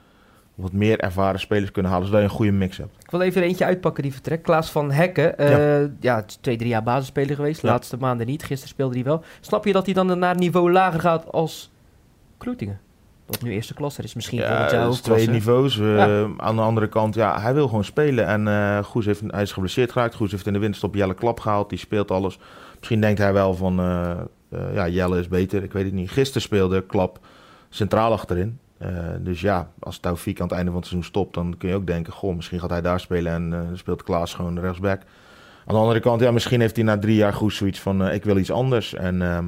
wat 0.59 0.73
meer 0.73 0.99
ervaren 1.01 1.41
spelers 1.41 1.71
kunnen 1.71 1.91
halen. 1.91 2.07
Zodat 2.07 2.23
je 2.23 2.29
een 2.29 2.35
goede 2.35 2.53
mix 2.53 2.77
hebt. 2.77 2.91
Ik 3.03 3.11
wil 3.11 3.21
even 3.21 3.43
er 3.43 3.49
eentje 3.49 3.65
uitpakken 3.65 4.03
die 4.03 4.13
vertrekt. 4.13 4.43
Klaas 4.43 4.71
van 4.71 4.91
Hekken. 4.91 5.39
eh, 5.39 5.91
ja. 6.01 6.25
twee, 6.41 6.57
drie 6.57 6.69
jaar 6.69 6.83
basisspeler 6.83 7.37
geweest. 7.37 7.63
Ja. 7.63 7.69
laatste 7.69 7.97
maanden 7.97 8.27
niet. 8.27 8.43
Gisteren 8.43 8.69
speelde 8.69 8.95
hij 8.95 9.05
wel. 9.05 9.23
Snap 9.41 9.65
je 9.65 9.73
dat 9.73 9.85
hij 9.85 9.95
dan 9.95 10.19
naar 10.19 10.31
een 10.31 10.41
niveau 10.41 10.73
lager 10.73 11.01
gaat 11.01 11.33
als 11.33 11.71
Kloetingen? 12.39 12.81
Dat 13.27 13.43
nu 13.43 13.51
eerste 13.51 13.75
klasse 13.75 14.03
is. 14.03 14.15
Misschien 14.15 14.45
ook 14.45 14.93
is 14.93 15.01
twee 15.01 15.29
niveaus. 15.29 15.77
Ja. 15.77 16.27
Aan 16.37 16.57
de 16.57 16.63
andere 16.63 16.89
kant, 16.89 17.15
ja, 17.15 17.41
hij 17.41 17.55
wil 17.55 17.69
gewoon 17.69 17.85
spelen. 17.85 18.27
En 18.27 18.49
eh 18.49 18.85
Goes 18.85 19.07
heeft, 19.07 19.23
hij 19.27 19.43
is 19.43 19.53
geblesseerd 19.53 19.93
geraakt. 19.93 20.15
Goes 20.15 20.31
heeft 20.31 20.47
in 20.47 20.53
de 20.53 20.59
winterstop 20.59 20.95
Jelle 20.95 21.15
Klap 21.15 21.41
gehaald. 21.41 21.69
Die 21.71 21.79
speelt 21.79 22.11
alles. 22.11 22.39
Misschien 22.79 23.01
denkt 23.01 23.19
hij 23.19 23.33
wel 23.33 23.55
van, 23.55 23.81
eh, 23.81 24.17
ja, 24.75 24.89
Jelle 24.89 25.19
is 25.19 25.29
beter. 25.29 25.63
Ik 25.63 25.73
weet 25.73 25.85
het 25.85 25.93
niet. 25.95 26.11
Gisteren 26.11 26.43
speelde 26.43 26.83
Klap 26.87 27.19
centraal 27.69 28.13
achterin. 28.13 28.59
Eh, 28.79 28.89
dus 29.21 29.41
ja, 29.41 29.69
als 29.79 29.99
Taufik 29.99 30.41
aan 30.41 30.47
het 30.47 30.57
einde 30.57 30.71
van 30.71 30.81
het 30.81 30.89
seizoen 30.89 31.11
stopt, 31.11 31.35
dan 31.35 31.55
kun 31.59 31.69
je 31.69 31.75
ook 31.75 31.87
denken, 31.87 32.13
goh, 32.13 32.37
misschien 32.37 32.61
gaat 32.61 32.71
hij 32.71 32.81
daar 32.81 33.01
spelen 33.01 33.33
en 33.33 33.51
dan 33.51 33.77
speelt 33.77 34.03
Klaas 34.03 34.35
gewoon 34.35 34.59
rechtsback. 34.59 35.01
Aan 35.67 35.75
de 35.75 35.81
andere 35.81 36.01
kant, 36.01 36.21
ja, 36.21 36.31
misschien 36.31 36.61
heeft 36.61 36.77
hij 36.77 36.85
na 36.85 36.99
drie 36.99 37.17
jaar 37.17 37.33
Goes 37.33 37.57
zoiets 37.57 37.81
van, 37.81 38.03
eh, 38.05 38.15
ik 38.15 38.25
wil 38.25 38.37
iets 38.39 38.51
anders. 38.51 38.95
En 38.95 39.23
ehm, 39.23 39.47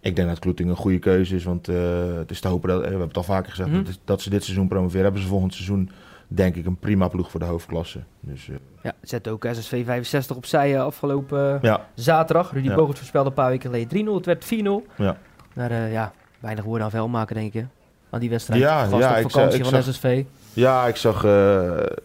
ik 0.00 0.16
denk 0.16 0.28
dat 0.28 0.38
Kloeting 0.38 0.68
een 0.70 0.76
goede 0.76 0.98
keuze 0.98 1.34
is, 1.36 1.44
want 1.44 1.66
het 1.66 2.30
is 2.30 2.40
te 2.40 2.48
hopen 2.48 2.68
dat, 2.68 2.80
we 2.80 2.86
hebben 2.88 3.06
het 3.08 3.16
al 3.16 3.22
vaker 3.22 3.50
gezegd, 3.50 3.70
Mhm. 3.70 3.84
dat, 3.84 3.98
dat 4.04 4.20
ze 4.20 4.30
dit 4.30 4.44
seizoen 4.44 4.68
promoveren. 4.68 5.02
Hebben 5.04 5.22
ze 5.22 5.28
volgend 5.28 5.54
seizoen, 5.54 5.90
denk 6.28 6.56
ik, 6.56 6.66
een 6.66 6.76
prima 6.78 7.08
ploeg 7.08 7.30
voor 7.30 7.40
de 7.40 7.46
hoofdklasse. 7.46 8.00
Dus 8.20 8.48
Ja, 8.82 8.92
zet 9.02 9.28
ook 9.28 9.46
SSV 9.52 9.84
65 9.84 10.36
opzij 10.36 10.80
afgelopen 10.80 11.58
ja, 11.62 11.86
zaterdag. 11.94 12.52
Rudy 12.52 12.68
Ja. 12.68 12.74
Bogert 12.74 12.98
voorspelde 12.98 13.28
een 13.28 13.34
paar 13.34 13.50
weken 13.50 13.70
geleden 13.70 13.88
3-0. 13.88 14.14
Het 14.14 14.26
werd 14.26 14.44
4-0. 14.44 14.86
Ja. 14.96 15.16
Daar, 15.54 15.90
ja, 15.90 16.12
weinig 16.40 16.64
woorden 16.64 16.84
aan 16.84 16.90
vuil 16.90 17.08
maken, 17.08 17.34
denk 17.34 17.54
ik. 17.54 17.64
Aan 18.12 18.20
die 18.20 18.30
wedstrijd. 18.30 18.60
Ja, 18.60 18.78
Gast 18.84 19.02
ja, 19.02 19.10
op 19.10 19.16
ik 19.16 19.30
vakantie 19.30 19.50
zag- 19.64 19.66
ik 19.66 19.74
van 19.74 19.82
zag- 19.82 19.94
SSV. 19.94 20.24
ja, 20.52 20.86
ik 20.86 20.96
zag, 20.96 21.24
eh, 21.24 21.30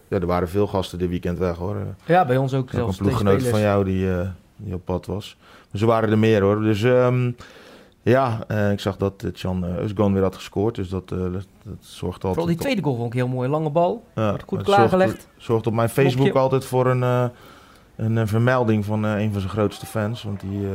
ja, 0.07 0.19
er 0.19 0.25
waren 0.25 0.49
veel 0.49 0.67
gasten 0.67 0.99
dit 0.99 1.09
weekend 1.09 1.37
weg 1.37 1.55
hoor. 1.55 1.75
Eh, 1.75 1.81
Ja, 2.05 2.25
bij 2.25 2.37
ons 2.37 2.53
ook 2.53 2.69
een 2.69 2.75
zelfs 2.77 2.95
twee 2.97 3.07
ploeggenoot 3.07 3.43
van 3.47 3.59
jou 3.59 3.83
die, 3.83 4.11
eh, 4.11 4.27
die 4.55 4.73
op 4.73 4.85
pad 4.85 5.05
was. 5.05 5.37
Maar 5.71 5.79
ze 5.79 5.85
waren 5.85 6.09
er 6.09 6.17
meer 6.17 6.41
hoor. 6.41 6.61
Dus 6.61 6.83
ehm, 6.83 7.31
ja, 8.01 8.49
ik 8.71 8.79
zag 8.79 8.97
dat 8.97 9.25
Can 9.33 9.65
uh, 9.65 9.69
Özgan 9.89 10.13
weer 10.13 10.21
had 10.21 10.35
gescoord. 10.35 10.75
Dus 10.75 10.89
dat, 10.89 11.09
dat, 11.09 11.31
dat 11.31 11.45
zorgt 11.79 12.23
altijd... 12.23 12.33
Vooral 12.33 12.45
die 12.45 12.55
tweede 12.55 12.83
goal 12.83 12.95
vond 12.95 13.07
ik 13.07 13.13
heel 13.19 13.27
mooi. 13.27 13.49
Lange 13.49 13.69
bal. 13.69 14.03
Ja, 14.15 14.29
wordt 14.29 14.43
goed 14.47 14.59
zorgt- 14.65 14.75
klaargelegd. 14.75 15.27
Zorgt, 15.37 15.67
op 15.67 15.73
mijn 15.73 15.89
Facebook 15.89 16.35
altijd 16.35 16.65
voor 16.65 16.85
een, 16.87 17.31
een, 17.95 18.27
vermelding 18.27 18.85
van 18.85 19.03
een 19.03 19.31
van 19.31 19.39
zijn 19.41 19.53
grootste 19.53 19.85
fans. 19.85 20.23
Want 20.23 20.39
die, 20.39 20.67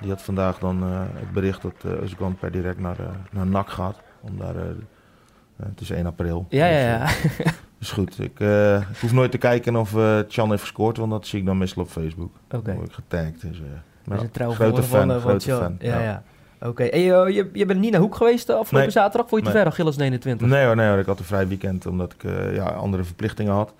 die 0.00 0.10
had 0.10 0.22
vandaag 0.22 0.58
dan 0.58 0.82
het 1.14 1.32
bericht 1.32 1.62
dat 1.62 1.74
Özgan 1.86 2.38
per 2.40 2.52
direct 2.52 2.78
naar, 2.80 2.96
naar 3.30 3.46
NAC 3.46 3.68
gaat. 3.68 3.96
Om 4.30 4.38
daar, 4.38 4.56
eh, 4.56 4.62
eh, 4.62 5.66
het 5.68 5.80
is 5.80 5.90
1 5.90 6.06
april. 6.06 6.46
Ja, 6.48 6.68
Dus, 6.68 6.76
ja, 6.80 7.04
eh, 7.04 7.16
ja. 7.44 7.52
is 7.80 7.90
goed. 7.92 8.18
Ik, 8.20 8.40
eh, 8.40 8.76
ik 8.76 8.96
hoef 9.00 9.12
nooit 9.12 9.30
te 9.30 9.38
kijken 9.38 9.76
of 9.76 9.96
eh 9.96 10.18
Chan 10.28 10.50
heeft 10.50 10.62
gescoord, 10.62 10.96
want 10.96 11.10
dat 11.10 11.26
zie 11.26 11.38
ik 11.40 11.46
dan 11.46 11.58
meestal 11.58 11.82
op 11.82 11.88
Facebook. 11.88 12.30
Oké. 12.50 12.62
Dan 12.64 12.74
word 12.74 12.88
ik 12.88 12.94
getagd. 12.94 13.40
Dus, 13.40 13.58
eh, 13.58 14.14
is 14.16 14.20
ja, 14.32 14.44
een 14.44 14.54
grote 14.54 14.82
van, 14.82 14.98
fan, 14.98 15.08
van, 15.10 15.20
grote 15.20 15.50
fan. 15.54 15.76
Ja, 15.78 15.98
ja. 15.98 16.02
ja. 16.02 16.22
Oké. 16.68 16.84
En 16.84 17.00
je, 17.00 17.32
je, 17.32 17.50
je 17.52 17.66
bent 17.66 17.80
niet 17.80 17.92
naar 17.92 18.00
Hoek 18.00 18.14
geweest 18.14 18.50
afgelopen 18.50 18.78
Nee. 18.78 18.90
zaterdag? 18.90 19.28
Vond 19.28 19.40
je 19.40 19.46
te 19.46 19.52
Nee. 19.52 19.62
ver, 19.62 19.72
Achilles 19.72 19.96
29? 19.96 20.48
Nee 20.48 20.64
hoor, 20.66 20.76
nee 20.76 20.88
hoor, 20.88 20.98
ik 20.98 21.06
had 21.06 21.18
een 21.18 21.24
vrij 21.24 21.48
weekend 21.48 21.86
omdat 21.86 22.12
ik 22.12 22.24
eh, 22.24 22.54
ja, 22.54 22.64
andere 22.64 23.04
verplichtingen 23.04 23.52
had. 23.52 23.74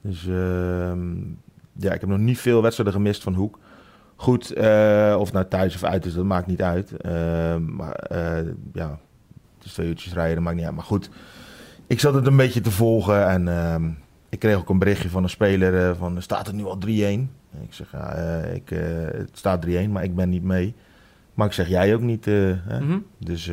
Dus 0.00 0.26
ehm, 0.26 1.16
ja, 1.72 1.92
ik 1.92 2.00
heb 2.00 2.06
nog 2.06 2.18
niet 2.18 2.38
veel 2.38 2.62
wedstrijden 2.62 2.94
gemist 2.94 3.22
van 3.22 3.34
Hoek. 3.34 3.58
Goed, 4.16 4.52
eh, 4.52 5.16
of 5.18 5.24
het 5.24 5.32
nou 5.32 5.46
thuis 5.48 5.74
of 5.74 5.84
uit 5.84 6.04
is, 6.06 6.14
dat 6.14 6.24
maakt 6.24 6.46
niet 6.46 6.62
uit. 6.62 6.96
Ehm, 6.96 7.74
maar 7.76 7.94
eh, 7.94 8.46
ja, 8.72 8.98
is 9.66 9.72
twee 9.72 9.88
uurtjes 9.88 10.12
rijden, 10.12 10.42
maakt 10.42 10.56
niet 10.56 10.64
uit. 10.64 10.74
Maar 10.74 10.84
goed, 10.84 11.10
ik 11.86 12.00
zat 12.00 12.14
het 12.14 12.26
een 12.26 12.36
beetje 12.36 12.60
te 12.60 12.70
volgen 12.70 13.28
en 13.28 13.48
ehm, 13.48 13.90
ik 14.28 14.38
kreeg 14.38 14.56
ook 14.56 14.68
een 14.68 14.78
berichtje 14.78 15.08
van 15.08 15.22
een 15.22 15.28
speler 15.30 15.88
eh, 15.88 15.96
van, 15.98 16.22
staat 16.22 16.46
het 16.46 16.56
nu 16.56 16.64
al 16.64 16.78
3-1? 16.86 16.88
En 16.88 17.28
Ik 17.62 17.74
zeg, 17.74 17.86
ja, 17.92 18.14
eh, 18.14 18.54
ik, 18.54 18.70
eh, 18.70 18.78
het 19.12 19.30
staat 19.32 19.66
3-1, 19.66 19.90
maar 19.90 20.04
ik 20.04 20.14
ben 20.14 20.28
niet 20.28 20.42
mee. 20.42 20.74
Maar 21.34 21.46
ik 21.46 21.52
zeg, 21.52 21.68
jij 21.68 21.94
ook 21.94 22.00
niet? 22.00 22.26
Mhm. 22.26 22.98
Dus 23.18 23.50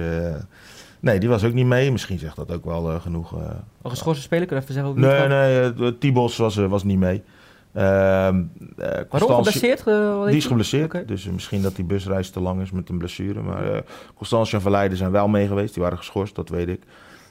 nee, 0.99 1.19
die 1.19 1.29
was 1.29 1.43
ook 1.43 1.53
niet 1.53 1.65
mee. 1.65 1.91
Misschien 1.91 2.19
zegt 2.19 2.35
dat 2.35 2.51
ook 2.51 2.65
wel 2.65 2.99
genoeg. 2.99 3.33
Al 3.81 3.89
geschorsen 3.89 4.23
speler, 4.23 4.45
kun 4.45 4.55
je 4.55 4.61
even 4.61 4.73
zeggen 4.73 4.99
nee, 4.99 5.73
nee, 5.73 5.97
Tibos 5.97 6.37
was, 6.37 6.55
was 6.55 6.83
niet 6.83 6.99
mee. 6.99 7.23
Ehm 7.73 8.43
eh, 8.77 8.99
Waarom 9.09 9.29
geblesseerd? 9.35 9.87
eh, 9.87 10.25
Die 10.25 10.35
is 10.35 10.45
geblesseerd. 10.45 11.07
Dus 11.07 11.25
eh, 11.25 11.33
misschien 11.33 11.61
dat 11.61 11.75
die 11.75 11.85
busreis 11.85 12.29
te 12.29 12.39
lang 12.39 12.61
is 12.61 12.71
met 12.71 12.89
een 12.89 12.97
blessure. 12.97 13.41
Maar 13.41 13.81
Constantie 14.15 14.53
en 14.55 14.61
Verleiden 14.61 14.97
zijn 14.97 15.11
wel 15.11 15.27
mee 15.27 15.47
geweest. 15.47 15.73
Die 15.73 15.83
waren 15.83 15.97
geschorst, 15.97 16.35
dat 16.35 16.49
weet 16.49 16.67
ik. 16.67 16.81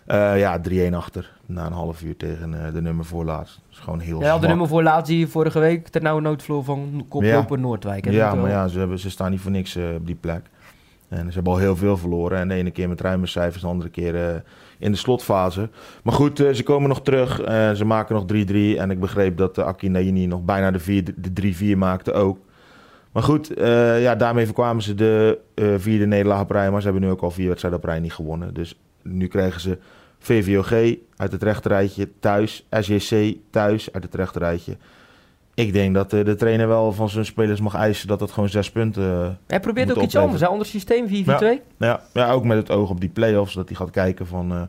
Ja, 0.06 0.60
3-1 0.68 0.94
achter. 0.94 1.30
Na 1.46 1.66
een 1.66 1.72
half 1.72 2.02
uur 2.02 2.16
tegen 2.16 2.72
de 2.74 2.82
nummer 2.82 3.04
voorlaatst. 3.04 3.54
Dat 3.54 3.78
is 3.78 3.78
gewoon 3.78 3.98
heel 4.00 4.20
Ja, 4.20 4.38
de 4.38 4.46
nummer 4.46 4.68
voor 4.68 4.82
laat 4.82 5.06
zie 5.06 5.18
je 5.18 5.28
vorige 5.28 5.58
week 5.58 5.88
ter 5.88 6.02
nauwe 6.02 6.20
noodvloer 6.20 6.64
van 6.64 7.06
koploper 7.08 7.58
Noordwijk. 7.58 8.04
hè? 8.04 8.10
Ja, 8.10 8.34
maar 8.34 8.50
ja, 8.50 8.68
ze, 8.68 8.78
hebben, 8.78 8.98
ze 8.98 9.10
staan 9.10 9.30
niet 9.30 9.40
voor 9.40 9.50
niks 9.50 9.76
op 9.96 10.06
die 10.06 10.14
plek. 10.20 10.40
En 11.08 11.26
ze 11.26 11.32
hebben 11.34 11.52
al 11.52 11.58
heel 11.58 11.76
veel 11.76 11.96
verloren. 11.96 12.38
En 12.38 12.48
de 12.48 12.54
ene 12.54 12.70
keer 12.70 12.88
met 12.88 13.00
ruime 13.00 13.26
cijfers, 13.26 13.62
de 13.62 13.68
andere 13.68 13.90
keer 13.90 14.42
in 14.82 14.92
de 14.92 14.98
slotfase. 14.98 15.68
Maar 16.02 16.14
goed, 16.14 16.40
uh, 16.40 16.52
ze 16.52 16.62
komen 16.62 16.88
nog 16.88 17.02
terug. 17.02 17.40
Uh, 17.40 17.70
ze 17.70 17.84
maken 17.84 18.14
nog 18.14 18.24
3-3. 18.24 18.78
En 18.78 18.90
ik 18.90 19.00
begreep 19.00 19.36
dat 19.36 19.58
uh, 19.58 19.64
Aki 19.64 19.88
Naini 19.88 20.26
nog 20.26 20.42
bijna 20.42 20.70
de 20.70 21.74
3-4 21.74 21.76
maakte 21.76 22.12
ook. 22.12 22.38
Maar 23.12 23.22
goed, 23.22 23.52
ja, 23.98 24.14
daarmee 24.14 24.44
voorkwamen 24.44 24.82
ze 24.82 24.94
de 24.94 25.38
vierde 25.76 26.06
nederlaag 26.06 26.40
op. 26.40 26.52
Maar 26.52 26.80
ze 26.80 26.84
hebben 26.84 27.02
nu 27.02 27.10
ook 27.10 27.20
al 27.20 27.30
vier 27.30 27.48
wedstrijden 27.48 27.80
op 27.82 28.00
niet 28.00 28.12
gewonnen. 28.12 28.54
Dus 28.54 28.78
nu 29.02 29.26
krijgen 29.26 29.60
ze 29.60 29.78
VVOG 30.18 30.72
uit 31.16 31.32
het 31.32 31.42
rechterrijtje 31.42 32.08
thuis. 32.20 32.66
SJC 32.70 33.36
thuis 33.50 33.92
uit 33.92 34.02
het 34.02 34.14
rechterrijtje. 34.14 34.76
Ik 35.54 35.72
denk 35.72 35.94
dat 35.94 36.10
de, 36.10 36.22
de 36.22 36.34
trainer 36.34 36.68
wel 36.68 36.92
van 36.92 37.08
zijn 37.08 37.24
spelers 37.24 37.60
mag 37.60 37.74
eisen 37.74 38.08
dat 38.08 38.20
het 38.20 38.30
gewoon 38.30 38.48
zes 38.48 38.70
punten. 38.70 39.38
Hij 39.46 39.60
probeert 39.60 39.96
ook 39.96 40.02
iets 40.02 40.16
anders, 40.16 40.40
een 40.40 40.48
ander 40.48 40.66
systeem, 40.66 41.06
4-4-2. 41.08 41.10
Ja, 41.24 41.58
ja, 41.78 42.00
ja, 42.12 42.32
ook 42.32 42.44
met 42.44 42.56
het 42.56 42.70
oog 42.70 42.90
op 42.90 43.00
die 43.00 43.08
play-offs, 43.08 43.54
dat 43.54 43.68
hij 43.68 43.76
gaat 43.76 43.90
kijken 43.90 44.26
van. 44.26 44.52
Uh, 44.52 44.62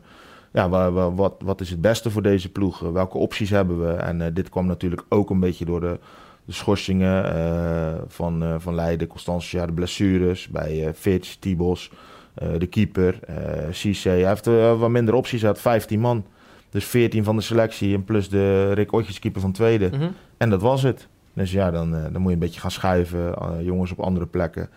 ja, 0.52 0.68
wat, 0.68 1.12
wat, 1.14 1.34
wat 1.44 1.60
is 1.60 1.70
het 1.70 1.80
beste 1.80 2.10
voor 2.10 2.22
deze 2.22 2.52
ploeg? 2.52 2.78
Welke 2.78 3.18
opties 3.18 3.50
hebben 3.50 3.86
we? 3.86 3.92
En 3.92 4.20
uh, 4.20 4.26
dit 4.32 4.48
kwam 4.48 4.66
natuurlijk 4.66 5.04
ook 5.08 5.30
een 5.30 5.40
beetje 5.40 5.64
door 5.64 5.80
de, 5.80 5.98
de 6.44 6.52
schorsingen 6.52 7.36
uh, 7.36 8.02
van, 8.08 8.56
van 8.58 8.74
Leiden, 8.74 9.06
Constantia, 9.06 9.66
de 9.66 9.72
blessures 9.72 10.48
bij 10.48 10.92
Fitch, 10.94 11.34
Tibos, 11.34 11.90
de 12.58 12.66
keeper, 12.66 13.18
Cisse. 13.70 14.08
Hij 14.08 14.28
heeft 14.28 14.46
wat 14.78 14.88
minder 14.88 15.14
opties, 15.14 15.40
hij 15.40 15.50
had 15.50 15.60
15 15.60 16.00
man. 16.00 16.24
Dus 16.74 16.84
14 16.84 17.24
van 17.24 17.36
de 17.36 17.42
selectie 17.42 17.94
en 17.94 18.04
plus 18.04 18.28
de 18.28 18.72
Rick 18.72 18.92
Otjes 18.92 19.18
keeper 19.18 19.40
van 19.40 19.52
tweede. 19.52 19.88
Mm 19.92 20.00
-hmm. 20.00 20.14
En 20.36 20.50
dat 20.50 20.60
was 20.60 20.82
het. 20.82 21.08
Dus 21.32 21.52
ja, 21.52 21.70
dan, 21.70 21.94
uh, 21.94 22.02
dan 22.02 22.20
moet 22.20 22.26
je 22.26 22.32
een 22.32 22.38
beetje 22.38 22.60
gaan 22.60 22.70
schuiven. 22.70 23.34
Uh, 23.42 23.50
jongens 23.60 23.90
op 23.90 24.00
andere 24.00 24.26
plekken. 24.26 24.68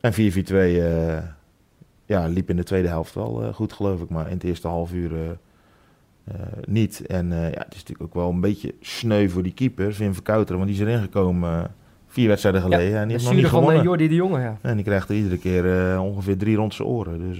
En 0.00 0.12
4-4-2 0.12 0.16
uh, 0.16 1.16
ja, 2.06 2.26
liep 2.26 2.50
in 2.50 2.56
de 2.56 2.62
tweede 2.62 2.88
helft 2.88 3.14
wel 3.14 3.52
goed, 3.54 3.72
geloof 3.72 4.00
ik. 4.00 4.08
Maar 4.08 4.26
in 4.26 4.32
het 4.32 4.44
eerste 4.44 4.68
half 4.68 4.92
uur 4.92 5.38
niet. 6.66 7.06
En 7.06 7.28
ja, 7.28 7.36
het 7.36 7.74
is 7.74 7.78
natuurlijk 7.78 8.02
ook 8.02 8.14
wel 8.14 8.30
een 8.30 8.40
beetje 8.40 8.74
sneu 8.80 9.28
voor 9.28 9.42
die 9.42 9.54
keeper, 9.54 9.94
Vin 9.94 10.14
Verkouteren. 10.14 10.58
Want 10.58 10.70
die 10.70 10.80
is 10.80 10.86
erin 10.86 11.02
gekomen 11.02 11.74
vier 12.06 12.28
wedstrijden 12.28 12.60
geleden. 12.60 12.90
Ja, 12.90 13.00
en 13.00 13.08
die 13.08 13.12
heeft 13.12 13.24
nog 13.24 13.34
niet 13.34 13.46
van 13.46 13.58
gewonnen. 13.58 13.82
Jordi 13.82 14.08
de 14.08 14.14
Jonge, 14.14 14.40
ja. 14.40 14.58
En 14.60 14.76
die 14.76 14.84
krijgt 14.84 15.08
er 15.08 15.14
iedere 15.14 15.38
keer 15.38 16.00
ongeveer 16.00 16.36
drie 16.36 16.56
rond 16.56 16.74
zijn 16.74 16.88
oren. 16.88 17.18
Dus 17.18 17.38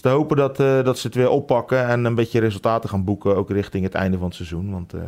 te 0.00 0.08
hopen 0.08 0.36
dat, 0.36 0.60
uh, 0.60 0.84
dat 0.84 0.98
ze 0.98 1.06
het 1.06 1.16
weer 1.16 1.30
oppakken 1.30 1.86
en 1.86 2.04
een 2.04 2.14
beetje 2.14 2.40
resultaten 2.40 2.88
gaan 2.88 3.04
boeken, 3.04 3.36
ook 3.36 3.50
richting 3.50 3.84
het 3.84 3.94
einde 3.94 4.16
van 4.16 4.26
het 4.26 4.34
seizoen. 4.34 4.70
Want 4.70 4.94
uh, 4.94 5.00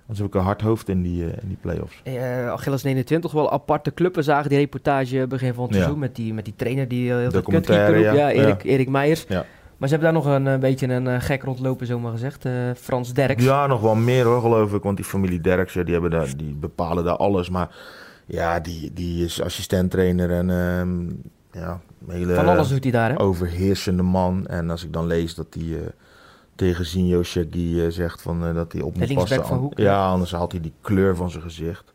anders 0.00 0.18
heb 0.18 0.26
ik 0.26 0.34
een 0.34 0.40
hard 0.40 0.60
hoofd 0.60 0.88
in 0.88 1.02
die, 1.02 1.22
uh, 1.24 1.28
in 1.28 1.48
die 1.48 1.56
play-offs. 1.60 2.02
Uh, 2.04 2.50
Achilles 2.50 2.82
29, 2.82 3.32
wel 3.32 3.52
aparte 3.52 3.94
club. 3.94 4.14
We 4.14 4.22
zagen 4.22 4.48
die 4.48 4.58
reportage 4.58 5.26
begin 5.26 5.54
van 5.54 5.64
het 5.64 5.74
seizoen 5.74 5.98
met, 5.98 6.16
die, 6.16 6.34
met 6.34 6.44
die 6.44 6.54
trainer 6.56 6.88
die 6.88 7.12
heel 7.12 7.30
veel 7.30 7.42
kutkeeper 7.42 7.98
ja. 7.98 8.12
ja, 8.12 8.30
Erik, 8.30 8.62
ja. 8.62 8.70
Erik 8.70 8.88
Meijers. 8.88 9.24
Ja. 9.28 9.44
Maar 9.76 9.88
ze 9.88 9.94
hebben 9.94 10.12
daar 10.14 10.22
nog 10.22 10.34
een, 10.34 10.46
een 10.46 10.60
beetje 10.60 10.86
een 10.86 11.20
gek 11.20 11.42
rondlopen, 11.42 11.86
zomaar 11.86 12.12
gezegd. 12.12 12.48
Frans 12.76 13.12
Derks. 13.12 13.44
Ja, 13.44 13.66
nog 13.66 13.80
wel 13.80 13.94
meer 13.94 14.24
hoor, 14.24 14.40
geloof 14.40 14.74
ik. 14.74 14.82
Want 14.82 14.96
die 14.96 15.06
familie 15.06 15.40
Derks, 15.40 15.72
die, 15.72 15.92
hebben 15.92 16.10
daar, 16.10 16.36
die 16.36 16.54
bepalen 16.54 17.04
daar 17.04 17.16
alles. 17.16 17.50
Maar 17.50 17.68
ja, 18.26 18.60
die, 18.60 18.92
die 18.92 19.24
is 19.24 19.42
assistent-trainer 19.42 20.30
en... 20.30 20.48
Uh, 20.48 21.62
ja, 21.62 21.80
hele 22.08 22.34
Van 22.34 22.48
alles 22.48 22.68
doet 22.68 22.82
hij 22.82 22.92
daar, 22.92 23.10
hè? 23.10 23.20
overheersende 23.20 24.02
man. 24.02 24.46
En 24.46 24.70
als 24.70 24.84
ik 24.84 24.92
dan 24.92 25.06
lees 25.06 25.34
dat 25.34 25.46
hij 25.50 25.62
uh, 25.62 25.78
tegen 26.54 26.86
Zinho 26.86 27.22
Shaggy 27.22 27.58
uh, 27.58 27.88
zegt 27.88 28.22
van, 28.22 28.48
uh, 28.48 28.54
dat 28.54 28.72
hij 28.72 28.82
op 28.82 28.96
moet 28.96 29.14
passen. 29.14 29.46
Van 29.46 29.58
Hoek, 29.58 29.78
ja, 29.78 29.84
ja, 29.84 30.08
anders 30.08 30.32
haalt 30.32 30.52
hij 30.52 30.60
die 30.60 30.72
kleur 30.80 31.16
van 31.16 31.30
zijn 31.30 31.42
gezicht. 31.42 31.92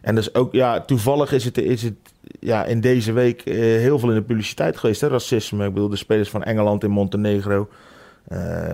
En 0.00 0.14
dus 0.14 0.34
ook, 0.34 0.52
ja, 0.52 0.80
toevallig 0.80 1.32
is 1.32 1.44
het, 1.44 1.58
is 1.58 1.82
het 1.82 1.94
ja, 2.40 2.64
in 2.64 2.80
deze 2.80 3.12
week 3.12 3.42
heel 3.44 3.98
veel 3.98 4.08
in 4.08 4.14
de 4.14 4.22
publiciteit 4.22 4.76
geweest, 4.76 5.00
hè, 5.00 5.08
racisme. 5.08 5.66
Ik 5.66 5.74
bedoel, 5.74 5.88
de 5.88 5.96
spelers 5.96 6.30
van 6.30 6.42
Engeland 6.42 6.84
in 6.84 6.90
Montenegro. 6.90 7.68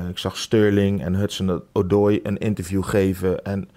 ik 0.09 0.19
zag 0.19 0.37
Sterling 0.37 1.03
en 1.03 1.15
Hudson 1.15 1.63
Odoi 1.73 2.21
een 2.23 2.39
interview 2.39 2.85
geven. 2.85 3.45
En 3.45 3.69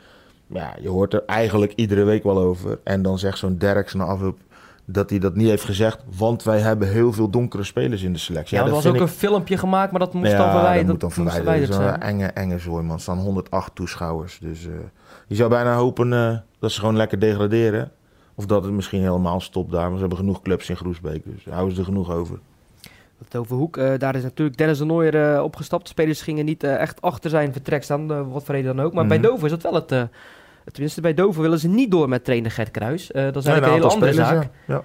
ja, 0.48 0.75
je 0.82 0.89
hoort 0.89 1.13
er 1.13 1.24
eigenlijk 1.25 1.74
iedere 1.75 2.04
week 2.04 2.24
wel 2.24 2.38
over. 2.38 2.80
En 2.84 3.01
dan 3.01 3.20
zegt 3.20 3.38
zo'n 3.38 3.58
Derks 3.58 3.94
na 3.94 4.04
afloop 4.04 4.38
dat 4.89 5.10
hij 5.10 5.20
dat 5.20 5.36
niet 5.36 5.48
heeft 5.48 5.63
gezegd, 5.63 6.03
want 6.17 6.44
wij 6.44 6.60
hebben 6.60 6.88
heel 6.88 7.13
veel 7.13 7.29
donkere 7.29 7.63
spelers 7.63 8.03
in 8.03 8.13
de 8.13 8.20
selectie. 8.20 8.58
Ja, 8.58 8.63
ja 8.63 8.67
er 8.67 8.75
was 8.75 8.86
ook 8.86 8.96
ik... 8.96 9.01
een 9.01 9.08
filmpje 9.08 9.58
gemaakt, 9.58 9.91
maar 9.91 10.00
dat 10.00 10.13
moest 10.13 10.32
ja, 10.32 10.38
dan 10.38 10.51
verwijderd, 10.51 10.88
dat 10.88 11.15
moet 11.15 11.15
dan 11.15 11.32
verwijderd 11.32 11.74
zijn. 11.74 11.94
Een 11.94 12.01
enge, 12.01 12.25
enge 12.25 12.60
zooi, 12.60 12.84
man. 12.84 12.96
Er 12.96 13.01
staan 13.01 13.17
108 13.17 13.75
toeschouwers. 13.75 14.39
Dus 14.41 14.65
uh, 14.65 14.74
je 15.27 15.36
zou 15.36 15.50
bijna 15.50 15.75
hopen 15.75 16.12
uh, 16.12 16.38
dat 16.60 16.72
ze 16.72 16.79
gewoon 16.79 16.96
lekker 16.96 17.20
degraderen. 17.20 17.91
Of 18.36 18.46
dat 18.46 18.63
het 18.63 18.74
misschien 18.74 19.01
helemaal 19.01 19.39
stopt 19.39 19.72
daar. 19.72 19.86
Maar 19.86 19.94
ze 19.94 20.00
hebben 20.00 20.17
genoeg 20.17 20.41
clubs 20.41 20.70
in 20.70 20.77
Groesbeek, 20.77 21.24
dus 21.25 21.53
houden 21.53 21.74
ze 21.74 21.79
er 21.79 21.88
genoeg 21.88 22.12
over. 22.12 22.39
Het 23.24 23.36
over 23.36 23.56
Hoek, 23.56 23.77
uh, 23.77 23.94
daar 23.98 24.15
is 24.15 24.24
natuurlijk 24.24 24.58
Dennis 24.58 24.77
de 24.77 24.86
Nooier 24.86 25.36
uh, 25.36 25.44
opgestapt. 25.44 25.88
Spelers 25.88 26.22
gingen 26.22 26.46
niet 26.46 26.63
uh, 26.63 26.75
echt 26.75 27.01
achter 27.01 27.29
zijn 27.29 27.51
vertrek 27.51 27.84
staan, 27.84 28.32
wat 28.32 28.44
voor 28.44 28.56
reden 28.56 28.75
dan 28.75 28.86
ook. 28.86 28.94
Maar 28.94 29.03
mm 29.03 29.12
-hmm. 29.12 29.22
bij 29.22 29.29
Dover 29.29 29.46
is 29.46 29.51
dat 29.51 29.63
wel 29.63 29.74
het... 29.74 30.10
tenminste, 30.72 31.02
bij 31.02 31.14
Dover 31.14 31.42
willen 31.42 31.60
ze 31.60 31.68
niet 31.68 31.92
door 31.92 32.10
met 32.10 32.24
trainer 32.24 32.52
Gert 32.52 32.72
Kruis. 32.72 33.08
dat 33.08 33.36
is 33.36 33.46
eigenlijk 33.46 33.62
nee, 33.62 33.70
een 33.70 33.74
hele 33.74 33.94
andere 33.94 34.12
spelers, 34.12 34.30
zaak. 34.30 34.50
Ja. 34.68 34.84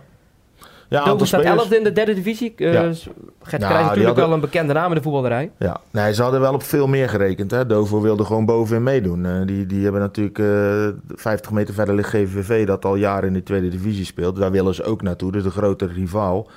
ja. 0.88 1.04
Dover 1.04 1.26
staat 1.26 1.42
11 1.42 1.72
in 1.72 1.84
de 1.84 1.92
derde 1.92 2.14
divisie. 2.14 2.52
Uh, 2.56 2.72
ja. 2.72 2.80
Gert 2.82 3.00
Kruis 3.40 3.60
nou, 3.60 3.62
is 3.62 3.68
natuurlijk 3.68 4.06
hadden... 4.06 4.24
wel 4.24 4.34
een 4.34 4.40
bekende 4.40 4.72
naam 4.72 4.88
in 4.88 4.96
de 4.96 5.02
voetballerij. 5.02 5.50
Ja, 5.58 5.80
nee, 5.90 6.14
ze 6.14 6.22
hadden 6.22 6.40
wel 6.40 6.54
op 6.54 6.62
veel 6.62 6.86
meer 6.86 7.08
gerekend. 7.08 7.50
Hè. 7.50 7.66
Dover 7.66 8.00
wilde 8.00 8.24
gewoon 8.24 8.46
bovenin 8.46 8.82
meedoen. 8.82 9.24
Uh, 9.24 9.46
die, 9.46 9.66
die 9.66 9.82
hebben 9.82 10.00
natuurlijk 10.00 10.38
uh, 10.38 10.88
50 11.08 11.50
meter 11.50 11.74
verder 11.74 11.94
ligt 11.94 12.08
GVV 12.08 12.66
dat 12.66 12.84
al 12.84 12.96
jaren 12.96 13.28
in 13.28 13.34
de 13.34 13.42
tweede 13.42 13.68
divisie 13.68 14.04
speelt. 14.04 14.36
Daar 14.36 14.50
willen 14.50 14.74
ze 14.74 14.84
ook 14.84 15.02
naartoe, 15.02 15.32
dus 15.32 15.42
de 15.42 15.50
grotere 15.50 15.92
rivaal. 15.92 16.48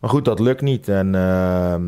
Maar 0.00 0.10
goed, 0.10 0.24
dat 0.24 0.40
lukt 0.40 0.60
niet. 0.60 0.88
En 0.88 1.14
ehm, 1.14 1.82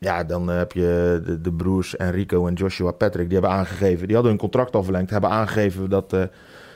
ja, 0.00 0.24
dan 0.24 0.48
heb 0.48 0.72
je 0.72 1.20
de, 1.24 1.40
de, 1.40 1.52
broers 1.52 1.96
Enrico 1.96 2.46
en 2.46 2.54
Joshua 2.54 2.90
Patrick. 2.90 3.24
Die 3.24 3.38
hebben 3.38 3.56
aangegeven, 3.56 4.06
die 4.06 4.14
hadden 4.14 4.32
hun 4.32 4.40
contract 4.40 4.74
al 4.74 4.82
verlengd. 4.82 5.10
Hebben 5.10 5.30
aangegeven 5.30 5.90
dat 5.90 6.12
eh, 6.12 6.22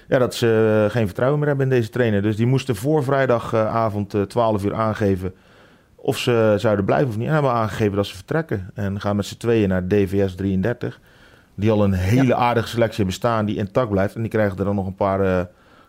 ja, 0.08 0.18
dat 0.18 0.34
ze 0.34 0.86
geen 0.90 1.06
vertrouwen 1.06 1.38
meer 1.38 1.48
hebben 1.48 1.66
in 1.66 1.72
deze 1.72 1.90
trainer. 1.90 2.22
Dus 2.22 2.36
die 2.36 2.46
moesten 2.46 2.76
voor 2.76 3.04
vrijdagavond 3.04 4.16
12 4.28 4.64
uur 4.64 4.74
aangeven 4.74 5.34
of 5.94 6.18
ze 6.18 6.54
zouden 6.58 6.84
blijven 6.84 7.08
of 7.08 7.16
niet. 7.16 7.26
En 7.26 7.32
hebben 7.32 7.50
aangegeven 7.50 7.96
dat 7.96 8.06
ze 8.06 8.14
vertrekken. 8.14 8.70
En 8.74 9.00
gaan 9.00 9.16
met 9.16 9.26
z'n 9.26 9.36
tweeën 9.36 9.68
naar 9.68 9.88
DVS 9.88 10.34
33. 10.34 11.00
Die 11.54 11.70
al 11.70 11.84
een 11.84 11.92
hele 11.92 12.26
ja. 12.26 12.36
aardige 12.36 12.68
selectie 12.68 12.96
hebben 12.96 13.14
staan 13.14 13.46
die 13.46 13.56
intact 13.56 13.90
blijft. 13.90 14.14
En 14.14 14.20
die 14.20 14.30
krijgen 14.30 14.58
er 14.58 14.64
dan 14.64 14.74
nog 14.74 14.86
een 14.86 14.94
paar 14.94 15.20
uh, 15.20 15.40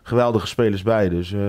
geweldige 0.02 0.46
spelers 0.46 0.82
bij. 0.82 1.08
Dus, 1.08 1.32
uh, 1.32 1.40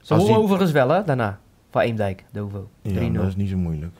ze 0.00 0.16
die... 0.16 0.36
overigens 0.36 0.72
wel 0.72 0.88
hè, 0.88 1.04
daarna. 1.04 1.38
Van 1.70 1.80
Eemdijk, 1.80 2.24
Dovo. 2.32 2.68
Ja, 2.82 3.08
dat 3.08 3.26
is 3.26 3.36
niet 3.36 3.50
zo 3.50 3.56
moeilijk. 3.56 3.92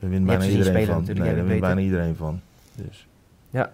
Daar 0.00 0.10
wint 0.10 0.26
bijna 0.26 0.44
iedereen 0.44 0.86
van. 0.86 1.04
Nee, 1.04 1.34
daar 1.34 1.46
wint 1.46 1.60
bijna 1.60 1.80
iedereen 1.80 2.16
van. 2.16 2.40
Dus. 2.74 3.06
Ja, 3.50 3.72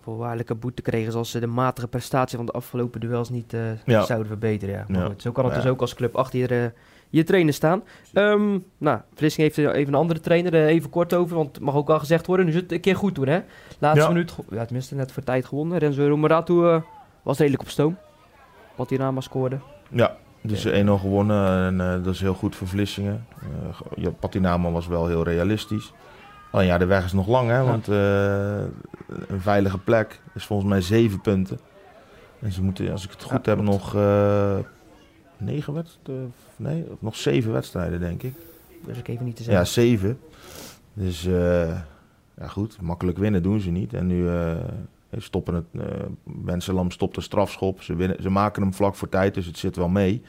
voorwaardelijke 0.00 0.54
boete 0.54 0.82
kregen 0.82 1.14
als 1.14 1.30
ze 1.30 1.40
de 1.40 1.46
matige 1.46 1.88
prestatie 1.88 2.36
van 2.36 2.46
de 2.46 2.52
afgelopen 2.52 3.00
duels 3.00 3.30
niet 3.30 3.52
uh, 3.52 3.60
ja. 3.84 4.04
zouden 4.04 4.28
verbeteren. 4.28 4.74
Ja. 4.74 4.84
Maar 4.88 5.00
ja. 5.00 5.06
Goed, 5.06 5.22
zo 5.22 5.32
kan 5.32 5.44
het 5.44 5.54
ja. 5.54 5.60
dus 5.60 5.70
ook 5.70 5.80
als 5.80 5.94
club 5.94 6.16
achter 6.16 6.38
je, 6.38 6.48
uh, 6.48 6.64
je 7.10 7.24
trainer 7.24 7.54
staan. 7.54 7.82
Um, 8.14 8.64
nou, 8.78 9.00
Vlissing 9.14 9.46
heeft 9.46 9.74
even 9.74 9.92
een 9.92 10.00
andere 10.00 10.20
trainer, 10.20 10.54
uh, 10.54 10.66
even 10.66 10.90
kort 10.90 11.14
over, 11.14 11.36
want 11.36 11.54
het 11.54 11.64
mag 11.64 11.74
ook 11.74 11.90
al 11.90 11.98
gezegd 11.98 12.26
worden. 12.26 12.46
Nu 12.46 12.52
zit 12.52 12.62
het 12.62 12.72
een 12.72 12.80
keer 12.80 12.96
goed 12.96 13.14
doen, 13.14 13.28
hè? 13.28 13.40
Laatste 13.78 14.08
minuut, 14.08 14.34
ja, 14.50 14.64
tenminste 14.64 14.94
net 14.94 15.12
voor 15.12 15.22
tijd 15.22 15.46
gewonnen. 15.46 15.78
Renzo 15.78 16.06
Romeratu 16.06 16.82
was 17.22 17.38
redelijk 17.38 17.62
op 17.62 17.68
stoom, 17.68 17.96
wat 18.74 18.88
hij 18.88 18.98
naam 18.98 19.20
scoorde. 19.20 19.58
Ja, 19.88 20.16
dus 20.42 20.66
1-0 20.66 20.70
gewonnen 20.70 21.80
en 21.80 22.02
dat 22.02 22.14
is 22.14 22.20
heel 22.20 22.34
goed 22.34 22.56
voor 22.56 22.68
Vlissingen. 22.68 23.26
Uh, 23.98 24.06
Patinama 24.18 24.70
was 24.70 24.86
wel 24.86 25.06
heel 25.06 25.22
realistisch. 25.22 25.92
Oh 26.52 26.64
ja, 26.64 26.78
de 26.78 26.84
weg 26.84 27.04
is 27.04 27.12
nog 27.12 27.26
lang, 27.26 27.50
hè? 27.50 27.64
Want 27.64 27.88
uh, 27.88 28.60
een 29.28 29.40
veilige 29.40 29.78
plek 29.78 30.20
is 30.34 30.44
volgens 30.44 30.68
mij 30.68 30.80
zeven 30.80 31.20
punten. 31.20 31.58
En 32.40 32.52
ze 32.52 32.62
moeten, 32.62 32.90
als 32.90 33.04
ik 33.04 33.10
het 33.10 33.22
goed 33.22 33.44
ja, 33.44 33.54
heb, 33.54 33.60
nog 33.60 33.94
uh, 33.94 34.58
negen 35.36 35.72
wedstrijden. 35.72 36.32
Nee, 36.56 36.86
nog 36.98 37.16
zeven 37.16 37.52
wedstrijden, 37.52 38.00
denk 38.00 38.22
ik. 38.22 38.34
Dus 38.86 38.98
ik 38.98 39.08
even 39.08 39.24
niet 39.24 39.36
te 39.36 39.42
zeggen. 39.42 39.62
Ja, 39.62 39.68
zeven. 39.68 40.18
Dus 40.92 41.22
ja, 41.22 42.46
goed, 42.46 42.80
makkelijk 42.80 43.18
winnen 43.18 43.42
doen 43.42 43.60
ze 43.60 43.70
niet. 43.70 43.94
En 43.94 44.06
nu 44.06 44.28
stoppen 45.16 45.54
het. 45.54 45.64
Uh, 45.72 45.82
Benselam 46.24 46.90
stopt 46.90 47.14
de 47.14 47.20
strafschop. 47.20 47.82
Ze, 47.82 47.94
winnen, 47.94 48.22
ze 48.22 48.30
maken 48.30 48.62
hem 48.62 48.74
vlak 48.74 48.94
voor 48.94 49.08
tijd, 49.08 49.34
dus 49.34 49.46
het 49.46 49.58
zit 49.58 49.76
wel 49.76 49.88
mee. 49.88 50.22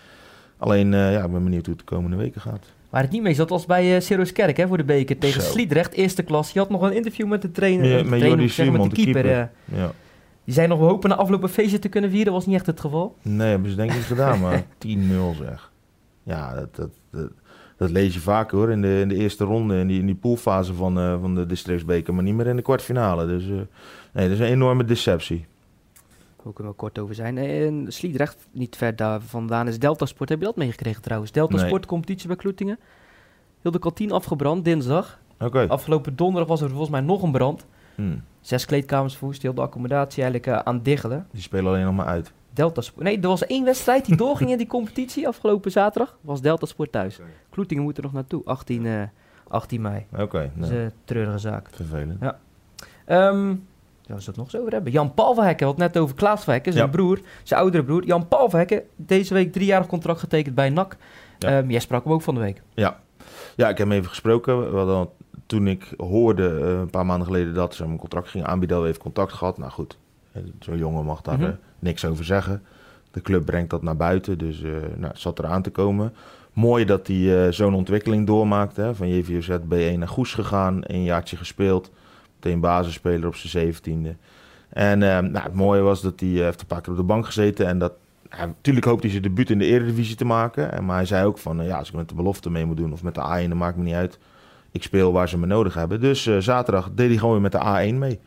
Alleen, 0.58 0.92
ja, 0.92 1.24
ik 1.24 1.32
ben 1.32 1.44
benieuwd 1.44 1.66
hoe 1.66 1.76
het 1.76 1.88
de 1.88 1.96
komende 1.96 2.18
weken 2.18 2.42
gaat. 2.42 2.66
Waar 2.92 3.02
het 3.02 3.12
niet 3.12 3.22
mee 3.22 3.34
zat, 3.34 3.52
als 3.52 3.66
bij 3.66 3.96
uh, 3.96 4.02
Sirius 4.02 4.32
Kerk 4.32 4.58
hè, 4.58 4.68
voor 4.68 4.78
de 4.78 4.84
beker 4.84 5.18
tegen 5.18 5.42
Zo. 5.42 5.52
Sliedrecht, 5.52 5.94
eerste 5.94 6.24
klas. 6.24 6.52
Je 6.52 6.60
had 6.60 6.70
nog 6.70 6.82
een 6.82 6.94
interview 6.94 7.28
met 7.28 7.42
de 7.42 7.52
trainer, 7.52 7.86
ja, 7.86 7.96
met, 7.96 8.10
met, 8.10 8.20
trainer, 8.20 8.50
Simon, 8.50 8.82
met 8.82 8.96
de 8.96 9.04
keeper. 9.04 9.22
keeper. 9.22 9.50
Uh, 9.72 9.80
ja. 9.80 9.92
Die 10.44 10.54
zei 10.54 10.68
nog, 10.68 10.80
we 10.80 10.86
hopen 10.86 11.10
na 11.10 11.16
afloop 11.16 11.44
een 11.44 11.50
feestje 11.50 11.80
te 11.80 11.90
kunnen 11.90 12.10
vieren. 12.10 12.28
Dat 12.28 12.36
was 12.36 12.46
niet 12.46 12.56
echt 12.56 12.66
het 12.66 12.80
geval. 12.80 13.16
Nee, 13.22 13.50
hebben 13.50 13.70
ze 13.70 13.76
denk 13.76 13.90
ik 13.90 13.96
niet 13.96 14.06
gedaan, 14.06 14.40
maar 14.40 14.64
10-0 14.88 15.38
zeg. 15.38 15.72
Ja, 16.24 16.54
dat, 16.54 16.76
dat, 16.76 16.90
dat, 17.12 17.32
dat, 17.82 17.92
lees 17.92 18.14
je 18.14 18.20
vaak 18.20 18.52
hoor, 18.52 18.72
in 18.72 18.82
de, 18.82 19.00
in 19.00 19.08
de 19.08 19.16
eerste 19.16 19.44
ronde, 19.44 19.78
in 19.78 19.88
die, 19.88 20.00
in 20.00 20.06
die 20.06 20.16
poolfase 20.16 20.74
van, 20.74 21.00
uh, 21.00 21.20
van 21.22 21.36
de 21.36 21.46
districtsbeker. 21.46 22.14
Maar 22.14 22.24
niet 22.24 22.36
meer 22.36 22.48
in 22.48 22.56
de 22.56 22.62
kwartfinale. 22.62 23.28
Dus 23.28 23.46
nee, 23.46 23.66
dat 24.14 24.30
is 24.30 24.40
een 24.40 24.46
enorme 24.46 24.86
deceptie. 24.86 25.46
Daar 26.44 26.54
kunnen 26.54 26.72
we 26.72 26.80
kort 26.80 27.00
over 27.00 27.16
zijn. 27.16 27.38
En 27.38 27.86
Sliedrecht, 27.88 28.48
niet 28.52 28.76
ver 28.76 28.96
daar 28.96 29.22
vandaan, 29.22 29.68
is 29.68 29.80
Delta 29.80 30.06
Sport. 30.06 30.30
Heb 30.30 30.40
je 30.40 30.46
dat 30.46 30.56
meegekregen 30.56 31.02
trouwens? 31.02 31.32
Delta 31.32 31.56
Nee. 31.56 31.66
Sport 31.66 31.86
competitie 31.86 32.28
bij 32.28 32.36
Kloetingen. 32.36 32.80
Heel 33.62 33.72
de 33.72 33.80
kantine 33.80 34.14
afgebrand, 34.14 34.66
dinsdag. 34.66 35.20
Oké. 35.40 35.66
Afgelopen 35.68 36.16
donderdag 36.16 36.50
was 36.50 36.62
er 36.62 36.70
volgens 36.70 36.90
mij 36.90 37.02
nog 37.02 37.24
een 37.24 37.32
brand. 37.32 37.66
Hm. 37.96 38.18
Zes 38.42 38.66
kleedkamers 38.66 39.18
verwoest, 39.18 39.42
heel 39.42 39.54
de 39.54 39.62
accommodatie 39.62 40.24
eigenlijk 40.24 40.58
eh, 40.58 40.64
aan 40.64 40.82
diggelen. 40.84 41.28
Die 41.32 41.42
spelen 41.42 41.66
alleen 41.66 41.86
nog 41.86 41.96
maar 41.96 42.06
uit. 42.06 42.34
Delta 42.54 42.82
Sport. 42.82 43.04
Nee, 43.06 43.20
er 43.20 43.28
was 43.28 43.46
één 43.46 43.64
wedstrijd 43.66 44.06
die 44.06 44.16
doorging 44.16 44.50
in 44.52 44.58
die 44.58 44.68
competitie 44.68 45.28
afgelopen 45.28 45.72
zaterdag. 45.72 46.18
Was 46.22 46.42
Delta 46.42 46.66
Sport 46.66 46.92
thuis. 46.92 47.20
Kloetingen 47.50 47.84
moet 47.84 47.98
er 47.98 48.04
nog 48.04 48.14
naartoe, 48.14 48.42
18, 48.46 48.86
eh, 48.86 49.02
18 49.48 49.82
mei. 49.82 50.06
Oké, 50.18 50.52
Dat 50.56 50.64
is 50.64 50.70
nou, 50.70 50.82
een 50.82 50.92
treurige 51.04 51.38
zaak. 51.38 51.68
vervelend. 51.72 52.22
Ehm 53.06 53.50
ja, 54.02 54.18
we 54.18 54.24
het 54.26 54.36
nog 54.36 54.46
eens 54.46 54.56
over 54.58 54.72
hebben. 54.72 54.92
Jan 54.92 55.14
Paul 55.14 55.34
van 55.36 55.44
Hekken, 55.44 55.60
we 55.60 55.66
hadden 55.66 55.86
het 55.86 55.94
net 55.94 56.04
over 56.04 56.16
Klaas 56.16 56.44
van 56.44 56.54
Hekken, 56.54 56.74
zijn 56.74 56.86
Ja. 56.86 56.92
broer, 56.92 57.20
zijn 57.44 57.60
oudere 57.60 57.84
broer. 57.84 58.06
Jan 58.06 58.28
Paul 58.28 58.50
van 58.50 58.60
Hekken, 58.60 58.84
deze 58.96 59.34
week 59.34 59.52
driejarig 59.52 59.88
contract 59.88 60.20
getekend 60.20 60.56
bij 60.56 60.70
NAC. 60.70 60.98
Ja. 61.38 61.50
Ehm, 61.60 61.70
jij 61.70 61.80
sprak 61.80 62.04
hem 62.04 62.14
ook 62.14 62.22
van 62.22 62.34
de 62.36 62.40
week. 62.42 62.62
Ja, 63.56 63.70
ik 63.70 63.78
heb 63.78 63.78
hem 63.78 63.92
even 63.92 64.10
gesproken. 64.10 64.72
We 64.72 64.78
hadden, 64.78 65.10
toen 65.46 65.68
ik 65.68 65.94
hoorde 65.98 66.60
eh, 66.60 66.80
een 66.80 66.90
paar 66.90 67.06
maanden 67.06 67.28
geleden 67.28 67.54
dat 67.54 67.76
ze 67.76 67.82
hem 67.84 67.92
een 67.92 67.98
contract 67.98 68.28
gingen 68.30 68.48
aanbieden, 68.48 68.78
hadden 68.78 68.94
we 68.94 69.00
even 69.00 69.12
contact 69.14 69.38
gehad. 69.38 69.58
Nou 69.58 69.72
goed, 69.72 69.98
eh, 70.32 70.42
zo'n 70.60 70.78
jongen 70.78 71.06
mag 71.06 71.22
daar 71.22 71.42
eh, 71.42 71.50
niks 71.82 72.06
over 72.06 72.26
zeggen. 72.26 72.62
De 73.12 73.22
club 73.22 73.46
brengt 73.46 73.70
dat 73.70 73.82
naar 73.82 73.96
buiten, 73.96 74.38
dus 74.38 74.64
eh 74.64 74.72
nou, 74.96 75.12
het 75.12 75.20
zat 75.20 75.40
eraan 75.40 75.62
te 75.62 75.70
komen. 75.70 76.14
Mooi 76.54 76.86
dat 76.86 77.08
hij 77.08 77.46
eh, 77.46 77.52
zo'n 77.52 77.74
ontwikkeling 77.74 78.28
doormaakte. 78.28 78.82
Hè, 78.82 78.96
van 78.96 79.08
JVOZ 79.08 79.50
B1 79.50 79.98
naar 79.98 80.08
Goes 80.08 80.34
gegaan, 80.34 80.80
een 80.82 81.04
jaartje 81.04 81.38
gespeeld. 81.38 81.92
Meteen 82.36 82.60
basisspeler 82.60 83.28
op 83.28 83.36
zijn 83.36 83.52
zeventiende. 83.52 84.16
En 84.70 85.04
eh, 85.04 85.20
nou, 85.20 85.44
het 85.44 85.54
mooie 85.54 85.82
was 85.82 86.02
dat 86.02 86.20
hij 86.20 86.30
heeft 86.30 86.62
een 86.62 86.68
paar 86.68 86.82
keer 86.82 86.92
op 86.92 86.98
de 86.98 87.04
bank 87.04 87.26
gezeten. 87.26 87.68
En 87.68 87.78
dat, 87.78 87.94
ja, 88.30 88.46
natuurlijk 88.46 88.86
hoopt 88.86 89.02
hij 89.02 89.12
zijn 89.12 89.24
debuut 89.24 89.50
in 89.50 89.58
de 89.58 89.66
Eredivisie 89.66 90.16
te 90.16 90.26
maken. 90.26 90.72
En, 90.72 90.86
maar 90.86 90.96
hij 90.96 91.06
zei 91.06 91.26
ook 91.26 91.38
van, 91.38 91.66
ja, 91.66 91.78
als 91.78 91.88
ik 91.88 91.96
met 91.96 92.10
de 92.10 92.16
belofte 92.16 92.50
mee 92.50 92.66
moet 92.66 92.78
doen 92.78 92.94
of 92.94 93.04
met 93.04 93.16
de 93.16 93.22
A1, 93.22 93.48
dan 93.48 93.58
maakt 93.58 93.78
me 93.78 93.84
niet 93.84 93.94
uit. 93.94 94.20
Ik 94.72 94.84
speel 94.84 95.12
waar 95.12 95.30
ze 95.30 95.38
me 95.38 95.46
nodig 95.46 95.74
hebben. 95.74 96.02
Dus 96.02 96.38
zaterdag 96.40 96.90
deed 96.96 97.10
hij 97.10 97.18
gewoon 97.18 97.34
weer 97.34 97.42
met 97.42 97.52
de 97.52 97.92
A1 97.92 97.96
mee. 97.96 98.20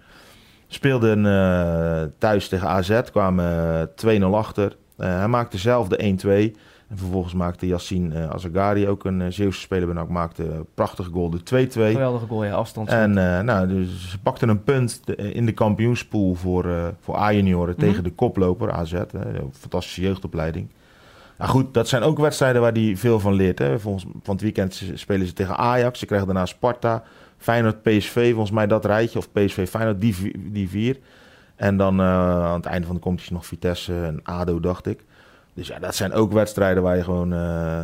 Speelden 0.74 1.26
eh, 1.26 2.02
thuis 2.18 2.48
tegen 2.48 2.68
AZ, 2.68 3.00
kwamen 3.10 3.88
eh, 3.96 4.20
2-0 4.20 4.24
achter. 4.24 4.76
Eh, 4.96 5.18
hij 5.18 5.28
maakte 5.28 5.58
zelf 5.58 5.88
de 5.88 6.16
1-2. 6.56 6.60
En 6.88 6.98
vervolgens 6.98 7.34
maakte 7.34 7.66
Yassine 7.66 8.14
uh, 8.14 8.30
Azagari, 8.30 8.88
ook 8.88 9.04
een 9.04 9.20
uh, 9.20 9.26
Zeeuwse 9.28 9.60
speler 9.60 9.86
ben 9.86 9.98
ook, 9.98 10.08
maakte 10.08 10.42
een 10.42 10.66
prachtige 10.74 11.10
goal, 11.10 11.30
de 11.30 11.38
2-2. 11.38 11.42
Geweldige 11.72 12.26
goal, 12.26 12.44
ja, 12.44 12.52
afstand. 12.54 12.88
En 12.88 13.10
uh, 13.10 13.40
nou, 13.40 13.68
dus 13.68 14.10
ze 14.10 14.18
pakten 14.18 14.48
een 14.48 14.62
punt 14.62 15.00
in 15.16 15.46
de 15.46 15.52
kampioenspool 15.52 16.34
voor, 16.34 16.66
uh, 16.66 16.86
voor 17.00 17.16
A-junioren 17.16 17.74
Mhm. 17.78 17.86
tegen 17.86 18.04
de 18.04 18.12
koploper 18.12 18.72
AZ. 18.72 18.94
Fantastische 19.52 20.00
jeugdopleiding. 20.00 20.68
Nou 21.38 21.50
goed, 21.50 21.74
dat 21.74 21.88
zijn 21.88 22.02
ook 22.02 22.18
wedstrijden 22.18 22.60
waar 22.60 22.72
hij 22.72 22.96
veel 22.96 23.20
van 23.20 23.32
leert. 23.32 23.58
Hè. 23.58 23.78
Volgens, 23.78 24.04
van 24.22 24.34
het 24.34 24.42
weekend 24.42 24.82
spelen 24.94 25.26
ze 25.26 25.32
tegen 25.32 25.56
Ajax, 25.56 25.98
ze 25.98 26.06
krijgen 26.06 26.26
daarna 26.26 26.46
Sparta, 26.46 27.02
Feyenoord, 27.44 27.82
PSV, 27.82 28.30
volgens 28.30 28.50
mij 28.50 28.66
dat 28.66 28.84
rijtje. 28.84 29.18
Of 29.18 29.32
PSV, 29.32 29.68
Feyenoord, 29.68 30.00
die, 30.00 30.32
die 30.52 30.68
vier. 30.68 30.98
En 31.56 31.76
dan 31.76 32.00
uh, 32.00 32.06
aan 32.44 32.54
het 32.54 32.66
einde 32.66 32.86
van 32.86 32.96
de 32.96 33.02
competitie 33.02 33.34
nog 33.34 33.46
Vitesse 33.46 34.02
en 34.04 34.20
ADO, 34.22 34.60
dacht 34.60 34.86
ik. 34.86 35.04
Dus 35.54 35.68
ja, 35.68 35.78
dat 35.78 35.94
zijn 35.94 36.12
ook 36.12 36.32
wedstrijden 36.32 36.82
waar 36.82 36.96
je 36.96 37.04
gewoon 37.04 37.32
uh, 37.32 37.82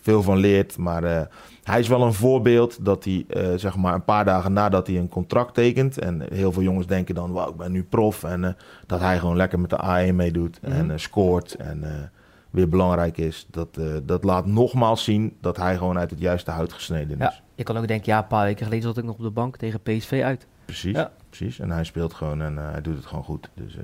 veel 0.00 0.22
van 0.22 0.36
leert. 0.36 0.78
Maar 0.78 1.04
uh, 1.04 1.20
hij 1.64 1.80
is 1.80 1.88
wel 1.88 2.02
een 2.02 2.12
voorbeeld 2.12 2.84
dat 2.84 3.04
hij, 3.04 3.24
zeg 3.56 3.76
maar, 3.76 3.94
een 3.94 4.04
paar 4.04 4.24
dagen 4.24 4.52
nadat 4.52 4.86
hij 4.86 4.96
een 4.96 5.08
contract 5.08 5.54
tekent. 5.54 5.98
En 5.98 6.22
heel 6.32 6.52
veel 6.52 6.62
jongens 6.62 6.86
denken 6.86 7.14
dan, 7.14 7.32
wauw, 7.32 7.50
ik 7.50 7.56
ben 7.56 7.72
nu 7.72 7.82
prof. 7.82 8.24
En 8.24 8.56
dat 8.86 9.00
hij 9.00 9.18
gewoon 9.18 9.36
lekker 9.36 9.60
met 9.60 9.70
de 9.70 10.08
A1 10.10 10.14
meedoet 10.14 10.58
Mhm. 10.62 10.72
en 10.72 10.86
uh, 10.86 10.92
scoort. 10.96 11.54
En 11.54 12.10
weer 12.50 12.68
belangrijk 12.68 13.18
is. 13.18 13.46
Dat, 13.50 13.68
uh, 13.78 13.96
dat 14.02 14.24
laat 14.24 14.46
nogmaals 14.46 15.04
zien 15.04 15.36
dat 15.40 15.56
hij 15.56 15.76
gewoon 15.76 15.98
uit 15.98 16.10
het 16.10 16.20
juiste 16.20 16.50
hout 16.50 16.72
gesneden 16.72 17.10
is. 17.18 17.24
Ja, 17.24 17.34
je 17.54 17.62
kan 17.62 17.76
ook 17.76 17.88
denken, 17.88 18.12
ja, 18.12 18.18
een 18.18 18.26
paar 18.26 18.44
weken 18.44 18.64
geleden 18.64 18.84
zat 18.84 18.98
ik 18.98 19.04
nog 19.04 19.14
op 19.16 19.22
de 19.22 19.30
bank 19.30 19.56
tegen 19.56 19.80
PSV 19.80 20.20
uit. 20.24 20.46
Precies, 20.64 20.96
Ja. 20.96 21.12
precies. 21.28 21.58
En 21.58 21.70
hij 21.70 21.84
speelt 21.84 22.14
gewoon 22.14 22.42
en 22.42 22.54
uh, 22.54 22.70
hij 22.70 22.80
doet 22.80 22.96
het 22.96 23.06
gewoon 23.06 23.24
goed. 23.24 23.50
Dus 23.54 23.76
uh, 23.76 23.82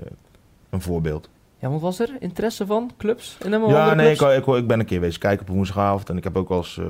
een 0.70 0.80
voorbeeld. 0.80 1.28
Ja, 1.58 1.68
want 1.68 1.80
was 1.80 2.00
er 2.00 2.10
interesse 2.18 2.66
van 2.66 2.90
clubs? 2.96 3.36
Dan 3.38 3.68
Ja, 3.68 3.94
nee, 3.94 4.12
ik, 4.12 4.20
ik, 4.20 4.46
ik 4.46 4.66
ben 4.66 4.80
een 4.80 4.86
keer 4.86 5.00
wezen 5.00 5.20
kijken 5.20 5.48
op 5.48 5.54
woensdagavond. 5.54 6.10
En 6.10 6.16
ik 6.16 6.24
heb 6.24 6.36
ook 6.36 6.48
al 6.48 6.56
eens 6.56 6.80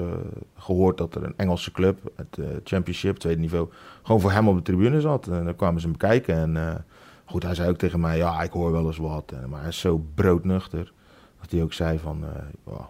gehoord 0.59 0.99
dat 0.99 1.15
er 1.15 1.25
een 1.25 1.35
Engelse 1.37 1.73
club, 1.73 1.99
het 2.17 2.39
Championship, 2.65 3.17
tweede 3.17 3.41
niveau, 3.41 3.69
gewoon 4.03 4.21
voor 4.21 4.33
hem 4.33 4.49
op 4.49 4.57
de 4.57 4.63
tribune 4.63 5.01
zat. 5.01 5.27
En 5.27 5.45
dan 5.45 5.57
kwamen 5.57 5.81
ze 5.81 5.87
hem 5.87 5.97
kijken. 5.97 6.57
En 6.57 6.85
goed, 7.25 7.43
hij 7.43 7.55
zei 7.55 7.69
ook 7.69 7.77
tegen 7.77 8.01
mij, 8.01 8.17
ja, 8.17 8.43
ik 8.43 8.51
hoor 8.51 8.73
wel 8.73 8.87
eens 8.87 8.97
wat. 8.97 9.33
En, 9.43 9.49
maar 9.49 9.61
hij 9.61 9.69
is 9.69 9.81
zo 9.81 10.05
broodnuchter. 10.15 10.93
Dat 11.41 11.51
hij 11.51 11.63
ook 11.63 11.73
zei 11.73 11.99
van, 11.99 12.25
uh, 12.25 12.29
wow, 12.65 12.85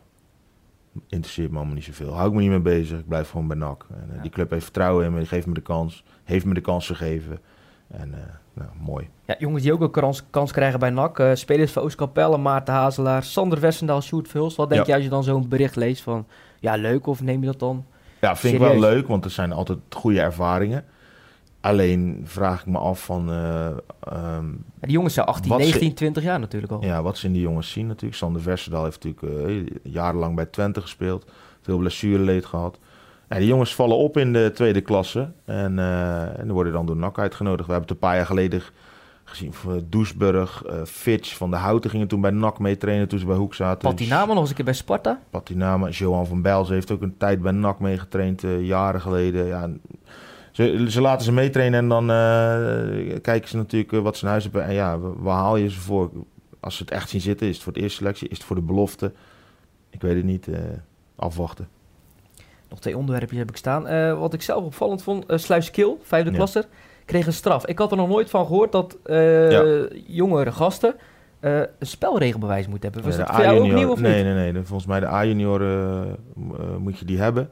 interesseert 1.09 1.51
me 1.51 1.57
allemaal 1.57 1.75
niet 1.75 1.85
zoveel. 1.85 2.15
Hou 2.15 2.29
ik 2.29 2.35
me 2.35 2.41
niet 2.41 2.51
mee 2.51 2.61
bezig, 2.61 2.99
ik 2.99 3.09
blijf 3.09 3.31
gewoon 3.31 3.49
bij 3.49 3.57
NAC. 3.57 3.87
En, 3.91 4.05
uh, 4.11 4.17
Ja. 4.17 4.23
Die 4.23 4.31
club 4.31 4.51
heeft 4.51 4.65
vertrouwen 4.65 5.05
in 5.05 5.13
me, 5.13 5.19
die 5.19 5.29
geeft 5.29 5.47
me 5.47 5.55
de 5.55 5.61
kans. 5.61 6.05
Heeft 6.25 6.45
me 6.45 6.55
de 6.55 6.61
kans 6.61 6.87
gegeven. 6.87 7.39
En 7.89 8.09
uh, 8.09 8.17
nou, 8.53 8.71
mooi. 8.81 9.09
Ja, 9.25 9.35
jongens 9.39 9.63
die 9.63 9.73
ook 9.73 9.81
een 9.81 9.91
kans, 9.91 10.25
kans 10.31 10.53
krijgen 10.53 10.79
bij 10.81 10.91
NAC. 10.91 11.19
Uh, 11.19 11.35
spelers 11.35 11.73
van 11.73 11.83
Oost-Capelle, 11.83 12.39
Maarten 12.39 12.75
Hazelaar, 12.75 13.23
Sander 13.23 13.61
Wessendaal, 13.61 14.01
Sjoerd 14.03 14.29
Vuls. 14.29 14.57
Wat 14.57 14.69
denk 14.69 14.81
Ja. 14.81 14.87
je 14.87 14.95
als 14.95 15.03
je 15.05 15.11
dan 15.11 15.25
zo'n 15.25 15.49
bericht 15.49 15.77
leest 15.77 16.03
van... 16.03 16.27
Ja, 16.61 16.75
leuk 16.77 17.07
of 17.07 17.23
neem 17.23 17.41
je 17.41 17.47
dat 17.47 17.59
dan? 17.59 17.85
Ja, 18.21 18.37
vind 18.37 18.55
ik 18.55 18.61
wel 18.61 18.79
leuk, 18.79 19.07
want 19.09 19.25
er 19.25 19.31
zijn 19.31 19.53
altijd 19.53 19.79
goede 19.91 20.21
ervaringen. 20.21 20.85
Alleen 21.66 22.20
vraag 22.24 22.61
ik 22.61 22.66
me 22.66 22.79
af 22.79 23.05
van... 23.05 23.31
eh, 23.31 23.66
ehm, 24.00 24.44
die 24.81 24.90
jongens 24.90 25.14
zijn 25.14 25.26
18, 25.26 25.50
Wat 25.50 25.59
ze- 25.61 25.64
19, 25.66 25.94
20 25.94 26.22
jaar 26.22 26.40
natuurlijk 26.40 26.72
al. 26.72 26.85
ja, 26.85 27.02
wat 27.02 27.16
ze 27.18 27.26
in 27.26 27.33
die 27.33 27.42
jongens 27.42 27.70
zien 27.70 27.87
natuurlijk. 27.87 28.14
Sander 28.16 28.42
Versendaal 28.42 28.85
heeft 28.85 29.05
natuurlijk 29.05 29.48
eh, 29.48 29.92
jarenlang 29.92 30.35
bij 30.37 30.46
Twente 30.46 30.81
gespeeld. 30.81 31.26
Veel 31.62 31.79
blessureleed 31.79 32.44
gehad. 32.46 32.79
Ja, 33.29 33.37
die 33.38 33.46
jongens 33.46 33.74
vallen 33.74 33.96
op 33.96 34.16
in 34.16 34.33
de 34.33 34.50
tweede 34.55 34.81
klasse. 34.81 35.31
En, 35.44 35.79
eh, 35.79 36.38
en 36.38 36.52
worden 36.52 36.72
dan 36.72 36.87
door 36.87 36.96
NAC 36.96 37.18
uitgenodigd. 37.18 37.66
We 37.66 37.72
hebben 37.72 37.88
het 37.92 38.02
een 38.02 38.09
paar 38.09 38.16
jaar 38.16 38.26
geleden 38.26 38.62
gezien. 39.24 39.52
voor 39.52 39.81
Doesburg, 39.88 40.62
Fitch 40.85 41.37
van 41.37 41.50
de 41.50 41.57
Houten 41.57 41.90
gingen 41.90 42.09
toen 42.09 42.20
bij 42.20 42.31
NAC 42.31 42.59
mee 42.59 42.76
trainen 42.76 43.09
toen 43.09 43.18
ze 43.18 43.26
bij 43.26 43.37
Hoek 43.37 43.55
zaten. 43.55 43.88
Patinama 43.88 44.26
nog 44.33 44.38
eens 44.40 44.48
een 44.48 44.55
keer 44.57 44.64
bij 44.64 44.74
Sparta. 44.74 45.20
Patinama. 45.31 45.88
Johan 45.88 46.26
van 46.26 46.42
Bijls 46.42 46.68
heeft 46.68 46.90
ook 46.90 47.02
een 47.02 47.16
tijd 47.16 47.42
bij 47.42 47.52
NAC 47.52 47.81
meegetraind, 47.81 48.42
jaren 48.61 49.00
geleden. 49.00 49.46
Ja, 49.46 49.68
ze, 50.57 50.87
ze 50.90 51.01
laten 51.01 51.25
ze 51.25 51.33
meetrainen 51.33 51.79
en 51.79 51.88
dan 51.88 52.11
eh, 52.11 53.21
kijken 53.23 53.49
ze 53.49 53.57
natuurlijk 53.57 53.92
eh, 53.92 54.01
wat 54.01 54.16
ze 54.16 54.25
in 54.25 54.31
huis 54.31 54.42
hebben. 54.42 54.64
En 54.64 54.75
ja, 54.75 54.99
wa- 54.99 55.12
waar 55.16 55.37
haal 55.37 55.57
je 55.57 55.71
ze 55.71 55.81
voor? 55.81 56.11
Als 56.61 56.77
ze 56.77 56.83
het 56.83 56.92
echt 56.92 57.09
zien 57.09 57.21
zitten, 57.21 57.47
is 57.47 57.55
het 57.55 57.62
voor 57.64 57.73
de 57.73 57.81
eerste 57.81 57.97
selectie, 57.97 58.29
is 58.29 58.37
het 58.37 58.47
voor 58.47 58.57
de 58.57 58.62
belofte? 58.62 59.12
Ik 59.90 60.01
weet 60.03 60.14
het 60.16 60.25
niet. 60.25 60.49
eh, 60.49 60.59
afwachten. 61.16 61.69
Nog 62.69 62.81
twee 62.81 62.97
onderwerpjes 62.97 63.38
heb 63.38 63.49
ik 63.49 63.57
staan. 63.57 63.83
Wat 64.19 64.33
ik 64.35 64.42
zelf 64.42 64.64
opvallend 64.64 65.03
vond, 65.03 65.31
uh, 65.31 65.37
Sluiskil, 65.38 66.01
vijfde 66.03 66.31
Ja. 66.31 66.37
klasser, 66.37 66.64
kreeg 67.05 67.27
een 67.27 67.33
straf. 67.33 67.66
Ik 67.66 67.79
had 67.79 67.90
er 67.90 67.97
nog 67.97 68.09
nooit 68.09 68.31
van 68.31 68.47
gehoord 68.47 68.73
dat 68.73 68.99
Ja. 69.05 69.87
jongere 70.07 70.53
gasten 70.53 70.95
een 71.40 71.66
spelregelbewijs 71.81 72.66
moeten 72.66 72.92
hebben. 72.92 73.11
Was 73.11 73.19
dat 73.21 73.35
voor 73.35 73.45
jou 73.45 73.59
ook 73.59 73.73
nieuw 73.73 73.90
of 73.90 74.01
nee, 74.01 74.14
niet? 74.14 74.25
Nee, 74.25 74.35
nee, 74.35 74.53
nee. 74.53 74.62
Volgens 74.62 74.88
mij 74.88 75.01
de 75.01 75.07
A-junior 75.07 75.61
m- 75.61 76.55
eh, 76.55 76.77
moet 76.79 76.99
je 76.99 77.05
die 77.05 77.19
hebben. 77.19 77.51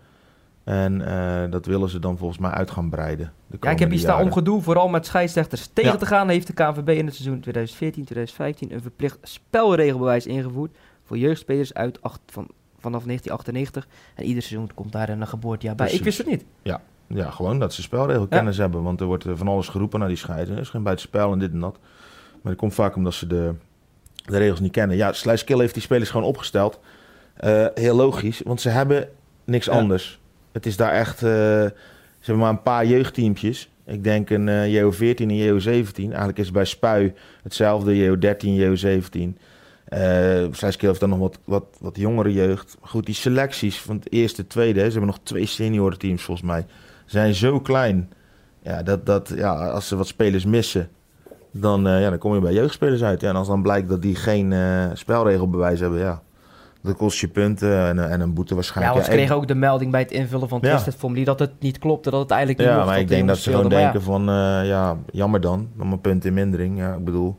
En 0.64 1.06
eh, 1.06 1.50
dat 1.50 1.66
willen 1.66 1.88
ze 1.88 1.98
dan 1.98 2.18
volgens 2.18 2.38
mij 2.40 2.50
uit 2.50 2.70
gaan 2.70 2.90
breiden. 2.90 3.32
de 3.46 3.56
Ja, 3.60 3.70
ik 3.70 3.78
heb 3.78 3.78
hier 3.78 3.78
komende 3.78 3.98
staan 3.98 4.14
om 4.14 4.18
jaren. 4.20 4.32
gedoe 4.32 4.62
vooral 4.62 4.88
met 4.88 5.06
scheidsrechters 5.06 5.70
tegen 5.72 5.90
Ja. 5.92 5.96
te 5.96 6.06
gaan. 6.06 6.28
Heeft 6.28 6.46
de 6.46 6.52
KNVB 6.52 6.88
in 6.88 7.06
het 7.06 7.14
seizoen 7.14 7.40
2014-2015 7.40 8.72
een 8.72 8.80
verplicht 8.82 9.18
spelregelbewijs 9.22 10.26
ingevoerd 10.26 10.76
voor 11.04 11.18
jeugdspelers 11.18 11.74
uit 11.74 12.02
acht, 12.02 12.20
van, 12.26 12.46
vanaf 12.78 13.04
1998. 13.04 13.86
En 14.14 14.24
ieder 14.24 14.42
seizoen 14.42 14.70
komt 14.74 14.92
daar 14.92 15.08
een 15.08 15.26
geboortejaar 15.26 15.74
bij. 15.76 15.90
Ik 15.90 16.04
wist 16.04 16.18
het 16.18 16.26
niet. 16.26 16.44
Ja, 17.06 17.30
gewoon 17.30 17.58
dat 17.58 17.74
ze 17.74 17.82
spelregelkennis 17.82 18.56
hebben. 18.56 18.82
Want 18.82 19.00
er 19.00 19.06
wordt 19.06 19.24
eh, 19.26 19.32
van 19.36 19.48
alles 19.48 19.68
geroepen 19.68 19.98
naar 19.98 20.08
die 20.08 20.16
scheiden. 20.16 20.54
Er 20.54 20.60
is 20.60 20.68
geen 20.68 20.82
buitenspel 20.82 21.32
en 21.32 21.38
dit 21.38 21.52
en 21.52 21.60
dat. 21.60 21.78
Maar 22.42 22.52
dat 22.52 22.56
komt 22.56 22.74
vaak 22.74 22.96
omdat 22.96 23.14
ze 23.14 23.26
de, 23.26 23.54
de 24.24 24.38
regels 24.38 24.60
niet 24.60 24.72
kennen. 24.72 24.96
Ja, 24.96 25.12
Slijskill 25.12 25.58
heeft 25.58 25.74
die 25.74 25.82
spelers 25.82 26.10
gewoon 26.10 26.26
opgesteld. 26.26 26.80
Eh, 27.34 27.66
heel 27.74 27.96
logisch, 27.96 28.40
want 28.44 28.60
ze 28.60 28.68
hebben 28.68 29.08
niks 29.44 29.66
Ja. 29.66 29.72
anders. 29.72 30.20
Het 30.54 30.66
is 30.66 30.76
daar 30.76 30.92
echt... 30.92 31.22
eh, 31.22 31.30
ze 31.30 32.30
hebben 32.30 32.44
maar 32.44 32.50
een 32.50 32.62
paar 32.62 32.86
jeugdteampjes. 32.86 33.70
Ik 33.86 34.04
denk 34.04 34.30
een 34.30 34.48
eh 34.48 34.82
JO14 34.82 35.16
en 35.16 35.60
JO17. 35.60 35.94
Eigenlijk 35.96 36.38
is 36.38 36.50
bij 36.50 36.64
Spui 36.64 37.12
hetzelfde. 37.42 37.94
JO13, 37.94 38.46
JO17. 38.46 39.38
Eh 39.84 40.44
Slijskill 40.50 40.88
heeft 40.88 41.00
dan 41.00 41.08
nog 41.08 41.18
wat, 41.18 41.38
wat, 41.44 41.64
wat 41.80 41.96
jongere 41.96 42.32
jeugd. 42.32 42.76
Goed, 42.80 43.06
die 43.06 43.14
selecties 43.14 43.80
van 43.80 43.96
het 43.96 44.12
eerste, 44.12 44.46
tweede... 44.46 44.78
Ze 44.80 44.84
hebben 44.84 45.06
nog 45.06 45.18
twee 45.22 45.46
seniorenteams 45.46 46.22
volgens 46.22 46.46
mij 46.46 46.66
zijn 47.06 47.34
zo 47.34 47.60
klein. 47.60 48.12
Ja, 48.62 48.82
dat, 48.82 49.06
dat, 49.06 49.32
ja, 49.36 49.68
als 49.70 49.88
ze 49.88 49.96
wat 49.96 50.06
spelers 50.06 50.44
missen, 50.44 50.88
dan, 51.50 51.86
eh, 51.86 52.00
ja, 52.00 52.10
dan 52.10 52.18
kom 52.18 52.34
je 52.34 52.40
bij 52.40 52.52
jeugdspelers 52.52 53.02
uit. 53.02 53.20
Ja, 53.20 53.28
en 53.28 53.36
als 53.36 53.48
dan 53.48 53.62
blijkt 53.62 53.88
dat 53.88 54.02
die 54.02 54.14
geen 54.14 54.52
eh, 54.52 54.84
spelregelbewijs 54.92 55.80
hebben, 55.80 55.98
ja, 55.98 56.22
dat 56.84 56.96
kost 56.96 57.20
je 57.20 57.28
punten 57.28 57.86
en, 57.86 57.98
eh, 57.98 58.12
en 58.12 58.20
een 58.20 58.34
boete 58.34 58.48
Ja, 58.50 58.54
waarschijnlijk. 58.54 58.94
want 58.94 59.06
ze 59.06 59.10
Ja, 59.12 59.16
kregen 59.18 59.36
ook 59.36 59.48
de 59.48 59.54
melding 59.54 59.90
bij 59.90 60.00
het 60.00 60.10
invullen 60.12 60.48
van 60.48 60.60
het 60.60 60.68
Ja. 60.68 60.82
testformulier 60.82 61.24
dat 61.24 61.38
het 61.38 61.52
niet 61.60 61.78
klopte, 61.78 62.10
dat 62.10 62.20
het 62.20 62.30
eigenlijk 62.30 62.60
niet 62.60 62.68
ja, 62.68 62.84
maar 62.84 62.98
ik 63.00 63.08
de 63.08 63.14
denk 63.14 63.28
dat 63.28 63.38
ze 63.38 63.50
gewoon. 63.50 63.68
Maar 63.68 63.78
denken 63.80 64.02
van, 64.02 64.20
eh, 64.28 64.66
ja, 64.66 64.98
jammer 65.12 65.40
dan, 65.40 65.68
dan 65.76 65.88
mijn 65.88 66.00
punten 66.00 66.28
in 66.28 66.34
mindering. 66.34 66.78
Ja, 66.78 66.94
ik 66.94 67.04
bedoel, 67.04 67.38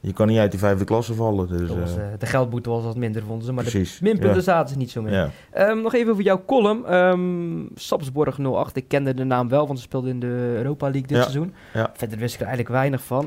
je 0.00 0.12
kan 0.12 0.26
niet 0.26 0.38
uit 0.38 0.50
die 0.50 0.60
vijfde 0.60 0.84
klasse 0.84 1.14
vallen. 1.14 1.48
Dus, 1.48 1.68
was, 1.68 1.96
eh, 1.96 2.02
de 2.18 2.26
geldboete 2.26 2.70
was 2.70 2.84
wat 2.84 2.96
minder, 2.96 3.22
vonden 3.22 3.46
ze. 3.46 3.52
Maar 3.52 3.64
de 3.64 3.70
precies. 3.70 4.00
minpunten 4.00 4.34
ja. 4.36 4.40
zaten 4.42 4.68
ze 4.72 4.78
niet 4.78 4.90
zo 4.90 5.02
mee. 5.02 5.14
Ja. 5.14 5.30
Ehm, 5.50 5.80
nog 5.80 5.94
even 5.94 6.12
over 6.12 6.24
jouw 6.24 6.42
column. 6.46 6.86
Ehm 6.86 7.62
Sapsborg 7.74 8.38
08. 8.38 8.76
Ik 8.76 8.88
kende 8.88 9.14
de 9.14 9.24
naam 9.24 9.48
wel, 9.48 9.66
want 9.66 9.78
ze 9.78 9.84
speelde 9.84 10.08
in 10.08 10.20
de 10.20 10.52
Europa 10.56 10.84
League 10.84 11.06
dit 11.08 11.16
Ja, 11.16 11.22
seizoen. 11.22 11.54
ja. 11.74 11.90
Verder 11.94 12.18
wist 12.18 12.34
ik 12.34 12.40
er 12.40 12.46
eigenlijk 12.46 12.76
weinig 12.76 13.02
van. 13.02 13.26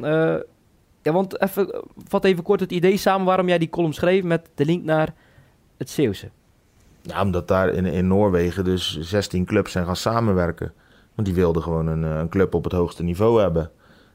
Ja, 1.02 1.14
want 1.14 1.42
even, 1.42 1.82
vat 2.08 2.24
even 2.26 2.44
kort 2.44 2.60
het 2.60 2.72
idee 2.72 2.98
samen 2.98 3.26
waarom 3.26 3.48
jij 3.48 3.58
die 3.58 3.70
column 3.70 3.94
schreef 3.94 4.24
met 4.24 4.50
de 4.56 4.66
link 4.66 4.84
naar 4.84 5.14
het 5.78 5.90
Zeeuwse. 5.90 6.30
Ja, 7.02 7.22
omdat 7.22 7.48
daar 7.48 7.70
in, 7.70 7.86
in 7.86 8.08
Noorwegen 8.08 8.64
dus 8.64 9.00
16 9.00 9.46
clubs 9.46 9.72
zijn 9.72 9.86
gaan 9.86 9.96
samenwerken. 9.96 10.74
Want 11.16 11.28
die 11.28 11.38
wilden 11.38 11.62
gewoon 11.64 11.88
een, 11.88 12.04
eh, 12.04 12.18
een 12.18 12.30
club 12.30 12.54
op 12.54 12.64
het 12.64 12.74
hoogste 12.74 13.04
niveau 13.04 13.42
hebben. 13.42 13.72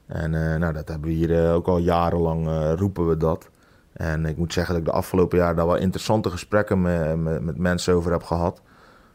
En 0.06 0.34
eh, 0.34 0.58
nou, 0.58 0.72
dat 0.72 0.88
hebben 0.88 1.08
we 1.08 1.14
hier 1.14 1.44
eh, 1.44 1.54
ook 1.54 1.66
al 1.66 1.78
jarenlang 1.78 2.48
roepen 2.78 3.08
we 3.08 3.16
dat. 3.16 3.50
En 3.92 4.26
ik 4.26 4.36
moet 4.36 4.52
zeggen 4.52 4.74
dat 4.74 4.82
ik 4.82 4.88
de 4.88 4.96
afgelopen 4.96 5.38
jaren 5.38 5.56
daar 5.56 5.66
wel 5.66 5.76
interessante 5.76 6.30
gesprekken 6.30 6.80
me- 6.80 7.16
met, 7.16 7.42
met 7.42 7.58
mensen 7.58 7.94
over 7.94 8.12
heb 8.12 8.22
gehad. 8.22 8.62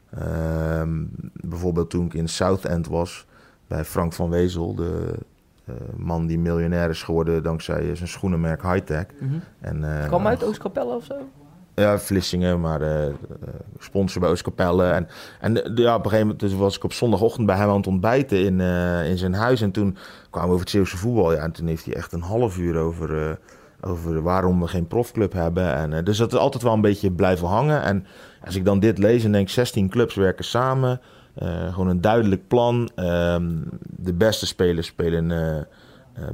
Ehm, 0.09 1.03
bijvoorbeeld 1.33 1.89
toen 1.89 2.05
ik 2.05 2.13
in 2.13 2.27
Southend 2.27 2.87
was 2.87 3.25
bij 3.67 3.85
Frank 3.85 4.13
van 4.13 4.29
Wezel, 4.29 4.75
de 4.75 5.13
man 5.95 6.25
die 6.27 6.39
miljonair 6.39 6.89
is 6.89 7.03
geworden 7.03 7.43
dankzij 7.43 7.95
zijn 7.95 8.09
schoenenmerk 8.09 8.61
Hightech. 8.61 9.05
En, 9.59 9.83
eh, 9.83 10.05
Kwam 10.07 10.21
nou, 10.21 10.33
uit 10.35 10.43
Oostkapelle 10.43 10.95
of 10.95 11.03
zo? 11.03 11.15
Ja, 11.81 11.99
Vlissingen, 11.99 12.61
maar 12.61 12.81
eh 12.81 13.05
eh, 13.07 13.13
sponsor 13.79 14.21
bij 14.21 14.29
Oostkapelle. 14.29 14.85
En, 14.85 15.07
en 15.39 15.53
ja, 15.53 15.95
op 15.95 16.03
een 16.03 16.09
gegeven 16.09 16.19
moment 16.19 16.39
dus 16.39 16.53
was 16.53 16.75
ik 16.75 16.83
op 16.83 16.93
zondagochtend 16.93 17.45
bij 17.45 17.55
hem 17.55 17.69
aan 17.69 17.77
het 17.77 17.87
ontbijten 17.87 18.37
in, 18.45 18.61
eh, 18.61 19.09
in 19.09 19.17
zijn 19.17 19.33
huis. 19.33 19.61
En 19.61 19.71
toen 19.71 19.97
kwamen 20.29 20.47
we 20.49 20.53
over 20.55 20.65
het 20.65 20.69
Zeeuwse 20.75 20.97
voetbal. 20.97 21.33
Ja, 21.33 21.39
en 21.39 21.51
toen 21.51 21.67
heeft 21.67 21.85
hij 21.85 21.93
echt 21.93 22.13
een 22.13 22.21
half 22.21 22.57
uur 22.57 22.77
over, 22.77 23.27
eh, 23.27 23.35
over 23.81 24.21
waarom 24.21 24.59
we 24.61 24.67
geen 24.67 24.87
profclub 24.87 25.33
hebben. 25.33 25.73
En, 25.75 25.93
eh, 25.93 26.03
dus 26.03 26.17
dat 26.17 26.33
is 26.33 26.39
altijd 26.39 26.63
wel 26.63 26.73
een 26.73 26.81
beetje 26.81 27.11
blijven 27.11 27.47
hangen. 27.47 27.81
En 27.81 28.05
als 28.45 28.55
ik 28.55 28.65
dan 28.65 28.79
dit 28.79 28.97
lees 28.97 29.23
en 29.23 29.31
denk 29.31 29.49
16 29.49 29.89
clubs 29.89 30.15
werken 30.15 30.45
samen. 30.45 31.01
eh, 31.37 31.73
gewoon 31.73 31.87
een 31.87 32.01
duidelijk 32.01 32.47
plan. 32.47 32.89
Ehm, 32.95 33.51
de 33.81 34.13
beste 34.13 34.45
spelers 34.45 34.87
spelen 34.87 35.31
eh, 35.31 35.57
eh, 35.57 35.63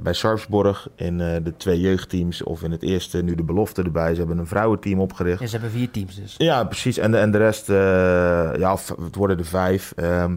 bij 0.02 0.14
Sarpsborg 0.14 0.88
in 0.96 1.22
eh, 1.22 1.36
de 1.44 1.58
twee 1.58 1.80
jeugdteams. 1.80 2.44
Of 2.44 2.64
in 2.64 2.72
het 2.72 2.84
eerste, 2.84 3.24
nu 3.24 3.36
de 3.36 3.44
belofte 3.44 3.84
erbij. 3.84 4.14
Ze 4.14 4.20
hebben 4.20 4.38
een 4.38 4.48
vrouwenteam 4.48 5.00
opgericht. 5.00 5.40
Ja, 5.40 5.46
ze 5.46 5.52
hebben 5.52 5.72
vier 5.72 5.92
teams 5.92 6.16
dus. 6.16 6.36
Ja, 6.38 6.64
precies. 6.64 6.98
En 6.98 7.12
de, 7.12 7.18
en 7.18 7.32
de 7.32 7.38
rest, 7.38 7.70
eh, 7.70 7.76
ja, 8.60 8.78
het 9.04 9.16
worden 9.16 9.38
er 9.38 9.46
vijf. 9.46 9.94
Ehm, 9.96 10.36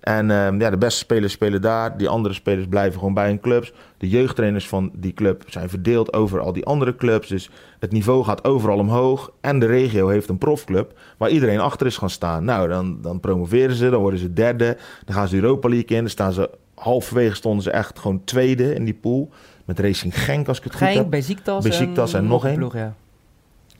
en 0.00 0.30
ehm, 0.30 0.60
ja, 0.60 0.70
de 0.70 0.78
beste 0.78 0.98
spelers 0.98 1.32
spelen 1.32 1.60
daar. 1.60 1.96
Die 1.96 2.08
andere 2.08 2.34
spelers 2.34 2.66
blijven 2.66 2.98
gewoon 2.98 3.14
bij 3.14 3.26
hun 3.26 3.40
clubs. 3.40 3.72
De 3.98 4.08
jeugdtrainers 4.08 4.68
van 4.68 4.90
die 4.94 5.12
club 5.12 5.44
zijn 5.46 5.68
verdeeld 5.68 6.12
over 6.12 6.40
al 6.40 6.52
die 6.52 6.64
andere 6.64 6.96
clubs. 6.96 7.28
Dus 7.28 7.50
het 7.78 7.92
niveau 7.92 8.24
gaat 8.24 8.44
overal 8.44 8.78
omhoog. 8.78 9.32
En 9.40 9.58
de 9.58 9.66
regio 9.66 10.08
heeft 10.08 10.28
een 10.28 10.38
profclub 10.38 10.98
waar 11.16 11.30
iedereen 11.30 11.60
achter 11.60 11.86
is 11.86 11.96
gaan 11.96 12.10
staan. 12.10 12.44
Nou, 12.44 12.68
dan, 12.68 12.98
dan 13.02 13.20
promoveren 13.20 13.74
ze, 13.74 13.90
dan 13.90 14.00
worden 14.00 14.20
ze 14.20 14.32
derde. 14.32 14.76
Dan 15.04 15.14
gaan 15.14 15.28
ze 15.28 15.36
Europa 15.36 15.68
League 15.68 15.96
in. 15.96 16.02
Dan 16.02 16.10
staan 16.10 16.32
ze 16.32 16.50
halverwege 16.82 17.34
stonden 17.34 17.62
ze 17.62 17.70
echt 17.70 17.98
gewoon 17.98 18.24
tweede 18.24 18.74
in 18.74 18.84
die 18.84 18.94
pool. 18.94 19.30
Met 19.64 19.78
Racing 19.78 20.18
Genk, 20.22 20.48
als 20.48 20.58
ik 20.58 20.64
het 20.64 20.72
goed 20.72 20.82
Genk, 20.82 20.96
heb. 20.96 21.10
Besiktas, 21.10 21.64
Besiktas 21.64 22.14
en 22.14 22.26
nog 22.26 22.46
één. 22.46 22.70
ja. 22.74 22.94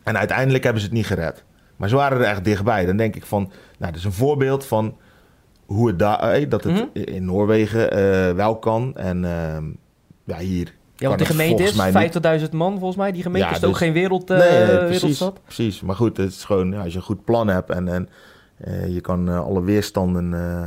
En 0.03 0.19
uiteindelijk 0.19 0.65
hebben 0.65 0.83
ze 0.83 0.89
het 0.89 0.97
niet 0.97 1.07
gered. 1.07 1.45
Maar 1.77 1.89
ze 1.89 1.97
waren 1.97 2.19
er 2.19 2.25
echt 2.25 2.45
dichtbij. 2.45 2.87
Dan 2.87 2.97
denk 2.97 3.17
ik 3.17 3.27
van, 3.27 3.43
nou, 3.79 3.93
dat 3.93 3.95
is 4.01 4.05
een 4.05 4.13
voorbeeld 4.13 4.67
van 4.67 4.97
hoe 5.67 5.89
het 5.89 5.99
daar, 5.99 6.19
eh, 6.21 6.51
dat 6.51 6.65
het 6.65 6.73
Mhm. 6.75 6.85
in 6.93 7.25
Noorwegen 7.25 7.91
eh, 7.91 8.35
wel 8.35 8.59
kan. 8.59 8.97
En 8.97 9.25
ehm, 9.25 9.65
ja, 10.25 10.39
hier. 10.39 10.75
Ja, 10.97 11.09
want 11.09 11.21
de 11.21 11.27
gemeente 11.27 11.63
is 11.63 11.71
volgens 11.73 11.93
mij 11.93 12.03
niet. 12.03 12.13
50.000 12.43 12.53
man 12.53 12.73
volgens 12.79 12.97
mij. 12.97 13.13
Die 13.13 13.23
gemeente 13.23 13.49
Ja, 13.49 13.55
is 13.57 13.65
ook 13.65 13.71
dus- 13.71 13.79
geen 13.79 13.93
wereld, 13.93 14.31
eh, 14.31 14.39
nee, 14.39 14.49
nee, 14.67 14.77
precies, 14.79 15.01
wereldstad. 15.01 15.41
precies. 15.45 15.81
Maar 15.81 15.97
goed, 15.97 16.17
het 16.17 16.31
is 16.31 16.45
gewoon, 16.45 16.71
ja, 16.73 16.83
als 16.83 16.93
je 16.93 16.99
een 16.99 17.05
goed 17.05 17.25
plan 17.25 17.49
hebt 17.49 17.71
en, 17.71 17.89
en 17.89 18.09
eh, 18.59 18.95
je 18.95 19.01
kan 19.01 19.29
eh, 19.29 19.41
alle 19.45 19.63
weerstanden 19.63 20.35
eh, 20.35 20.57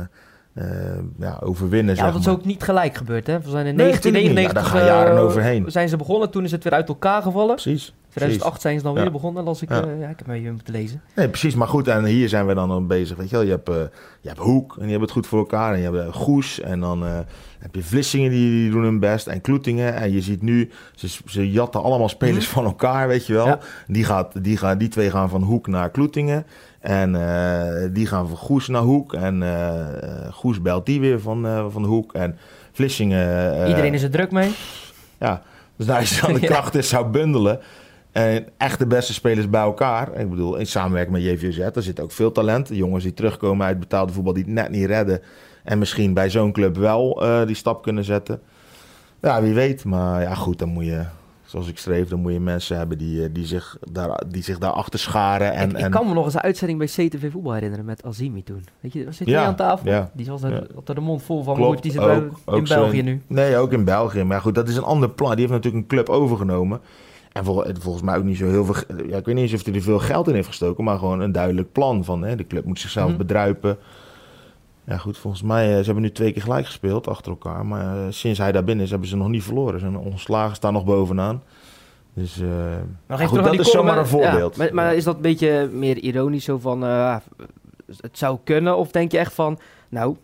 ja, 1.18 1.38
overwinnen. 1.42 1.94
Ja, 1.94 2.00
zeg 2.02 2.10
dat 2.12 2.20
is 2.20 2.26
maar. 2.26 2.34
ook 2.34 2.44
niet 2.44 2.62
gelijk 2.62 2.96
gebeurd, 2.96 3.26
hè? 3.26 3.40
We 3.40 3.50
zijn 3.50 3.66
in 3.66 3.74
Nee, 3.76 3.92
natuurlijk 3.92 4.24
niet. 4.24 4.34
1999 4.34 4.52
Ja, 4.52 4.52
daar 4.52 4.64
gaan 4.64 5.04
jaren 5.06 5.16
eh, 5.16 5.24
overheen. 5.24 5.70
zijn 5.70 5.88
ze 5.88 5.96
begonnen. 5.96 6.30
Toen 6.30 6.44
is 6.44 6.50
het 6.52 6.64
weer 6.64 6.72
uit 6.72 6.88
elkaar 6.88 7.22
gevallen. 7.22 7.54
Precies. 7.54 7.94
2008 8.08 8.60
zijn 8.60 8.76
ze 8.78 8.82
dan 8.84 8.94
weer 8.94 9.12
begonnen, 9.12 9.44
las 9.44 9.62
ik. 9.62 9.68
Ja. 9.68 9.82
eh, 9.82 10.00
Ja. 10.00 10.08
ik 10.08 10.18
heb 10.18 10.28
even 10.28 10.52
moeten 10.52 10.72
lezen. 10.74 11.00
Nee, 11.16 11.28
precies. 11.28 11.54
Maar 11.54 11.68
goed, 11.68 11.88
en 11.88 12.04
hier 12.04 12.28
zijn 12.28 12.46
we 12.46 12.54
dan 12.54 12.70
aan 12.72 12.86
bezig. 12.86 13.16
Weet 13.16 13.30
je, 13.30 13.36
wel. 13.36 13.44
je, 13.44 13.50
hebt, 13.50 13.68
eh, 13.68 13.74
je 14.20 14.28
hebt 14.28 14.40
Hoek 14.40 14.70
en 14.72 14.80
die 14.80 14.90
hebben 14.90 15.00
het 15.08 15.10
goed 15.16 15.26
voor 15.26 15.38
elkaar. 15.38 15.72
En 15.74 15.78
je 15.80 15.90
hebt 15.90 16.06
eh, 16.08 16.14
Goes 16.14 16.60
en 16.60 16.80
dan 16.80 17.04
eh, 17.04 17.18
heb 17.58 17.74
je 17.74 17.82
Vlissingen 17.82 18.30
die, 18.30 18.50
die 18.50 18.70
doen 18.70 18.82
hun 18.82 19.00
best. 19.00 19.26
En 19.26 19.40
Kloetingen. 19.40 19.94
En 19.94 20.12
je 20.12 20.20
ziet 20.20 20.42
nu, 20.42 20.70
ze, 20.94 21.08
ze 21.26 21.50
jatten 21.50 21.82
allemaal 21.82 22.08
spelers 22.08 22.48
van 22.48 22.64
elkaar, 22.64 23.08
weet 23.08 23.26
je 23.26 23.32
wel. 23.32 23.46
Ja. 23.46 23.58
Die, 23.86 24.04
gaat, 24.04 24.44
die, 24.44 24.56
gaan, 24.56 24.78
die 24.78 24.88
twee 24.88 25.10
gaan 25.10 25.28
van 25.28 25.42
Hoek 25.42 25.66
naar 25.66 25.90
Kloetingen. 25.90 26.46
En 26.86 27.14
eh, 27.14 27.88
die 27.92 28.06
gaan 28.06 28.28
van 28.28 28.36
Goes 28.36 28.68
naar 28.68 28.82
Hoek. 28.82 29.14
En 29.14 29.42
eh, 29.42 30.32
Goes 30.32 30.62
belt 30.62 30.86
die 30.86 31.00
weer 31.00 31.20
van, 31.20 31.46
eh, 31.46 31.66
van 31.68 31.84
Hoek. 31.84 32.12
En 32.12 32.38
Vlissingen... 32.72 33.68
Iedereen 33.68 33.94
is 33.94 34.02
er 34.02 34.10
druk 34.10 34.30
mee. 34.30 34.50
ja, 35.18 35.42
dus 35.76 35.86
daar 35.86 36.02
is 36.02 36.20
dan 36.20 36.32
de 36.32 36.40
Ja. 36.46 36.46
kracht 36.46 36.74
is 36.74 36.88
zou 36.88 37.06
bundelen. 37.06 37.60
En 38.12 38.46
echt 38.56 38.78
de 38.78 38.86
beste 38.86 39.12
spelers 39.12 39.50
bij 39.50 39.60
elkaar. 39.60 40.14
Ik 40.14 40.30
bedoel, 40.30 40.56
in 40.56 40.66
samenwerking 40.66 41.16
met 41.16 41.24
JVZ, 41.24 41.56
daar 41.72 41.82
zit 41.82 42.00
ook 42.00 42.12
veel 42.12 42.32
talent. 42.32 42.68
Jongens 42.72 43.04
die 43.04 43.14
terugkomen 43.14 43.66
uit 43.66 43.80
betaalde 43.80 44.12
voetbal, 44.12 44.32
die 44.32 44.44
het 44.44 44.52
net 44.52 44.70
niet 44.70 44.86
redden. 44.86 45.20
En 45.64 45.78
misschien 45.78 46.14
bij 46.14 46.30
zo'n 46.30 46.52
club 46.52 46.76
wel 46.76 47.22
die 47.46 47.56
stap 47.56 47.82
kunnen 47.82 48.04
zetten. 48.04 48.40
Ja, 49.22 49.42
wie 49.42 49.54
weet. 49.54 49.84
Maar 49.84 50.22
ja, 50.22 50.34
goed, 50.34 50.58
dan 50.58 50.68
moet 50.68 50.84
je, 50.84 51.04
zoals 51.46 51.68
ik 51.68 51.78
schreef, 51.78 52.08
dan 52.08 52.20
moet 52.20 52.32
je 52.32 52.40
mensen 52.40 52.76
hebben 52.76 52.98
die, 52.98 53.22
eh, 53.22 53.28
die, 53.32 53.46
zich, 53.46 53.76
daar, 53.92 54.22
die 54.28 54.42
zich 54.42 54.58
daarachter 54.58 54.98
scharen. 54.98 55.52
En, 55.52 55.70
ik, 55.70 55.76
ik 55.76 55.84
en, 55.84 55.90
kan 55.90 56.06
me 56.06 56.14
nog 56.14 56.24
eens 56.24 56.34
een 56.34 56.40
uitzending 56.40 56.78
bij 56.78 56.86
CTV 56.86 57.30
Voetbal 57.32 57.52
herinneren 57.52 57.84
met 57.84 58.04
Azimi 58.04 58.42
toen. 58.42 58.64
Weet 58.80 58.92
je, 58.92 59.04
was 59.04 59.16
zit 59.16 59.26
Ja, 59.26 59.44
aan 59.44 59.56
tafel? 59.56 59.88
ja. 59.90 60.10
Die 60.14 60.26
was 60.26 60.40
Ja. 60.40 60.62
had 60.74 60.88
er 60.88 60.94
de 60.94 61.00
mond 61.00 61.22
vol 61.22 61.42
van. 61.42 61.54
Klopt, 61.54 61.82
die 61.82 61.92
zit 61.92 62.00
ook- 62.00 62.06
bij- 62.08 62.54
in 62.54 62.60
ook 62.60 62.68
België 62.68 63.02
nu. 63.02 63.22
Nee, 63.26 63.56
ook 63.56 63.72
in 63.72 63.84
België. 63.84 64.22
Maar 64.24 64.40
goed, 64.40 64.54
dat 64.54 64.68
is 64.68 64.76
een 64.76 64.82
ander 64.82 65.10
plan. 65.10 65.30
Die 65.30 65.40
heeft 65.40 65.50
natuurlijk 65.52 65.82
een 65.82 65.88
club 65.88 66.08
overgenomen. 66.08 66.80
En 67.32 67.44
vol- 67.44 67.64
volgens 67.80 68.04
mij 68.04 68.16
ook 68.16 68.24
niet 68.24 68.36
zo 68.36 68.48
heel 68.48 68.64
veel... 68.64 68.74
Ja, 69.08 69.16
ik 69.16 69.24
weet 69.24 69.34
niet 69.34 69.38
eens 69.50 69.54
of 69.54 69.64
hij 69.64 69.74
er 69.74 69.82
veel 69.82 69.98
geld 69.98 70.28
in 70.28 70.34
heeft 70.34 70.46
gestoken... 70.48 70.84
maar 70.84 70.98
gewoon 70.98 71.20
een 71.20 71.32
duidelijk 71.32 71.72
plan 71.72 72.04
van... 72.04 72.22
Hè, 72.22 72.36
de 72.36 72.46
club 72.46 72.64
moet 72.64 72.80
zichzelf 72.80 73.08
Mhm. 73.08 73.18
bedruipen. 73.18 73.78
Ja 74.86 74.96
goed, 74.96 75.18
volgens 75.18 75.42
mij... 75.42 75.68
eh, 75.70 75.78
ze 75.78 75.84
hebben 75.84 76.02
nu 76.02 76.12
twee 76.12 76.32
keer 76.32 76.42
gelijk 76.42 76.66
gespeeld 76.66 77.08
achter 77.08 77.30
elkaar. 77.30 77.66
Maar 77.66 77.96
eh, 77.96 78.02
sinds 78.10 78.38
hij 78.38 78.52
daar 78.52 78.64
binnen 78.64 78.84
is, 78.84 78.90
hebben 78.90 79.08
ze 79.08 79.16
nog 79.16 79.28
niet 79.28 79.42
verloren. 79.42 79.80
Ze 79.80 79.86
zijn 79.90 79.96
ongeslagen, 79.98 80.56
staan 80.56 80.72
nog 80.72 80.84
bovenaan. 80.84 81.42
Dus 82.14 82.40
eh, 82.40 82.48
Maar 83.06 83.18
goed, 83.18 83.44
dat 83.44 83.58
is 83.58 83.70
zomaar 83.70 83.98
een 83.98 84.06
voorbeeld. 84.06 84.56
Ja, 84.56 84.62
maar, 84.64 84.74
maar 84.74 84.94
is 84.94 85.04
dat 85.04 85.16
een 85.16 85.22
beetje 85.22 85.68
meer 85.72 85.96
ironisch 85.98 86.44
zo 86.44 86.58
van... 86.58 86.84
eh, 86.84 87.16
het 88.00 88.18
zou 88.18 88.38
kunnen? 88.44 88.76
Of 88.76 88.90
denk 88.90 89.12
je 89.12 89.18
echt 89.18 89.32
van... 89.32 89.58
Nou, 89.88 90.16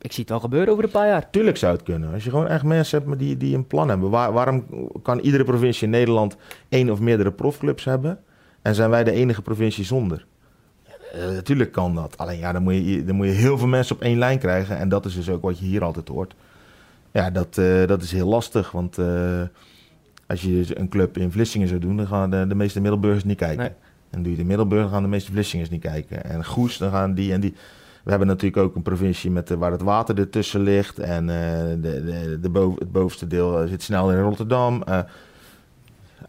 ik 0.00 0.12
zie 0.12 0.20
het 0.20 0.28
wel 0.28 0.40
gebeuren 0.40 0.72
over 0.72 0.84
een 0.84 0.90
paar 0.90 1.06
jaar. 1.06 1.30
Tuurlijk 1.30 1.56
zou 1.56 1.72
het 1.72 1.82
kunnen. 1.82 2.12
Als 2.12 2.24
je 2.24 2.30
gewoon 2.30 2.46
echt 2.46 2.64
mensen 2.64 3.02
hebt 3.02 3.18
die, 3.18 3.36
die 3.36 3.56
een 3.56 3.66
plan 3.66 3.88
hebben. 3.88 4.10
Waar, 4.10 4.32
waarom 4.32 4.64
kan 5.02 5.18
iedere 5.18 5.44
provincie 5.44 5.84
in 5.84 5.90
Nederland 5.90 6.36
één 6.68 6.90
of 6.90 7.00
meerdere 7.00 7.32
profclubs 7.32 7.84
hebben? 7.84 8.18
En 8.62 8.74
zijn 8.74 8.90
wij 8.90 9.04
de 9.04 9.10
enige 9.12 9.42
provincie 9.42 9.84
zonder? 9.84 10.26
Eh, 11.12 11.30
natuurlijk 11.30 11.72
kan 11.72 11.94
dat. 11.94 12.18
Alleen 12.18 12.38
ja, 12.38 12.52
dan 12.52 12.62
moet, 12.62 12.74
je, 12.74 13.04
dan 13.04 13.16
moet 13.16 13.26
je 13.26 13.32
heel 13.32 13.58
veel 13.58 13.68
mensen 13.68 13.96
op 13.96 14.02
één 14.02 14.18
lijn 14.18 14.38
krijgen. 14.38 14.78
En 14.78 14.88
dat 14.88 15.04
is 15.04 15.14
dus 15.14 15.30
ook 15.30 15.42
wat 15.42 15.58
je 15.58 15.64
hier 15.64 15.84
altijd 15.84 16.08
hoort. 16.08 16.34
Ja, 17.12 17.30
dat, 17.30 17.58
eh, 17.58 17.86
dat 17.86 18.02
is 18.02 18.12
heel 18.12 18.28
lastig. 18.28 18.70
Want 18.70 18.98
eh, 18.98 19.42
als 20.26 20.42
je 20.42 20.78
een 20.78 20.88
club 20.88 21.18
in 21.18 21.32
Vlissingen 21.32 21.68
zou 21.68 21.80
doen, 21.80 21.96
dan 21.96 22.06
gaan 22.06 22.30
de, 22.30 22.46
de 22.46 22.54
meeste 22.54 22.80
Middelburgers 22.80 23.24
niet 23.24 23.36
kijken. 23.36 23.58
Nee. 23.58 23.72
En 24.10 24.22
doe 24.22 24.32
je 24.32 24.38
de 24.38 24.44
Middelburg, 24.44 24.82
dan 24.82 24.90
gaan 24.90 25.02
de 25.02 25.08
meeste 25.08 25.32
Vlissingers 25.32 25.70
niet 25.70 25.80
kijken. 25.80 26.24
En 26.24 26.44
Goes, 26.44 26.78
dan 26.78 26.90
gaan 26.90 27.14
die 27.14 27.32
en 27.32 27.40
die. 27.40 27.54
We 28.04 28.10
hebben 28.10 28.28
natuurlijk 28.28 28.62
ook 28.62 28.74
een 28.74 28.82
provincie 28.82 29.30
met, 29.30 29.48
waar 29.48 29.70
het 29.70 29.82
water 29.82 30.18
ertussen 30.18 30.60
ligt. 30.60 30.98
En 30.98 31.26
de, 31.26 31.78
de, 31.80 32.38
de 32.40 32.48
boven, 32.48 32.78
het 32.78 32.92
bovenste 32.92 33.26
deel 33.26 33.66
zit 33.68 33.82
snel 33.82 34.12
in 34.12 34.20
Rotterdam. 34.20 34.82
Eh, 34.82 34.98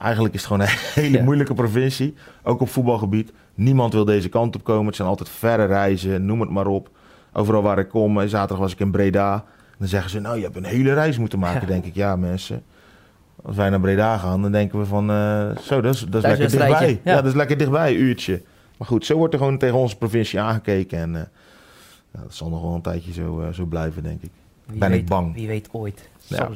eigenlijk 0.02 0.34
is 0.34 0.40
het 0.44 0.52
gewoon 0.52 0.68
een 0.68 0.76
hele 1.04 1.18
Ja. 1.18 1.24
moeilijke 1.24 1.54
provincie. 1.54 2.14
Ook 2.44 2.62
op 2.62 2.70
voetbalgebied. 2.70 3.32
Niemand 3.56 3.94
wil 3.94 4.06
deze 4.06 4.30
kant 4.30 4.56
op 4.56 4.64
komen. 4.64 4.86
Het 4.86 4.96
zijn 4.96 5.08
altijd 5.08 5.30
verre 5.30 5.66
reizen, 5.66 6.26
noem 6.26 6.42
het 6.42 6.50
maar 6.50 6.68
op. 6.68 6.90
Overal 7.34 7.62
waar 7.62 7.80
ik 7.80 7.90
kom, 7.90 8.20
eh, 8.22 8.28
zaterdag 8.28 8.58
was 8.58 8.72
ik 8.72 8.80
in 8.80 8.92
Breda. 8.92 9.46
Dan 9.78 9.88
zeggen 9.88 10.10
ze, 10.10 10.20
nou, 10.20 10.38
je 10.38 10.44
hebt 10.44 10.56
een 10.56 10.64
hele 10.64 10.94
reis 10.94 11.18
moeten 11.18 11.40
maken, 11.40 11.62
Ja. 11.62 11.68
denk 11.68 11.86
ik. 11.86 11.96
Ja, 11.96 12.16
mensen. 12.16 12.64
Als 13.44 13.56
wij 13.56 13.70
naar 13.70 13.80
Breda 13.80 14.18
gaan, 14.18 14.42
dan 14.42 14.52
denken 14.52 14.80
we 14.80 14.86
van... 14.86 15.10
eh, 15.10 15.58
zo, 15.58 15.82
dat 15.82 15.94
is, 15.94 16.00
dat 16.10 16.24
is 16.24 16.30
lekker 16.30 16.50
dichtbij. 16.50 16.90
ja. 17.04 17.12
Ja. 17.12 17.16
dat 17.16 17.26
is 17.26 17.34
lekker 17.34 17.58
dichtbij, 17.58 17.94
uurtje. 17.96 18.42
Maar 18.78 18.88
goed, 18.88 19.06
zo 19.06 19.18
wordt 19.18 19.34
er 19.34 19.40
gewoon 19.40 19.58
tegen 19.58 19.76
onze 19.78 19.98
provincie 19.98 20.40
aangekeken. 20.40 20.98
En 21.00 21.16
eh, 21.16 21.22
ja, 22.14 22.20
dat 22.24 22.34
zal 22.34 22.50
nog 22.50 22.62
wel 22.62 22.74
een 22.74 22.82
tijdje 22.82 23.14
zo, 23.14 23.44
zo 23.54 23.66
blijven, 23.66 24.04
denk 24.04 24.22
ik. 24.22 24.30
Wie 24.66 24.80
Ben 24.80 24.92
ik 24.92 25.06
bang. 25.06 25.34
Wie 25.34 25.48
weet 25.48 25.70
ooit. 25.72 26.10
Ja. 26.28 26.50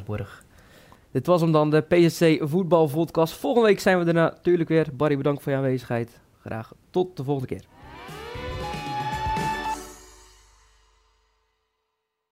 Dit 1.15 1.25
was 1.25 1.41
hem 1.41 1.51
dan, 1.51 1.69
de 1.69 1.82
PSC 1.82 2.38
Voetbal 2.39 2.88
Podcast. 2.88 3.34
Volgende 3.34 3.67
week 3.67 3.80
zijn 3.80 3.99
we 3.99 4.06
er 4.06 4.13
natuurlijk 4.13 4.69
weer. 4.69 4.88
Barry, 4.93 5.17
bedankt 5.17 5.43
voor 5.43 5.51
je 5.51 5.58
aanwezigheid. 5.58 6.19
Graag 6.39 6.73
tot 6.89 7.17
de 7.17 7.23
volgende 7.23 7.56
keer. 7.56 7.75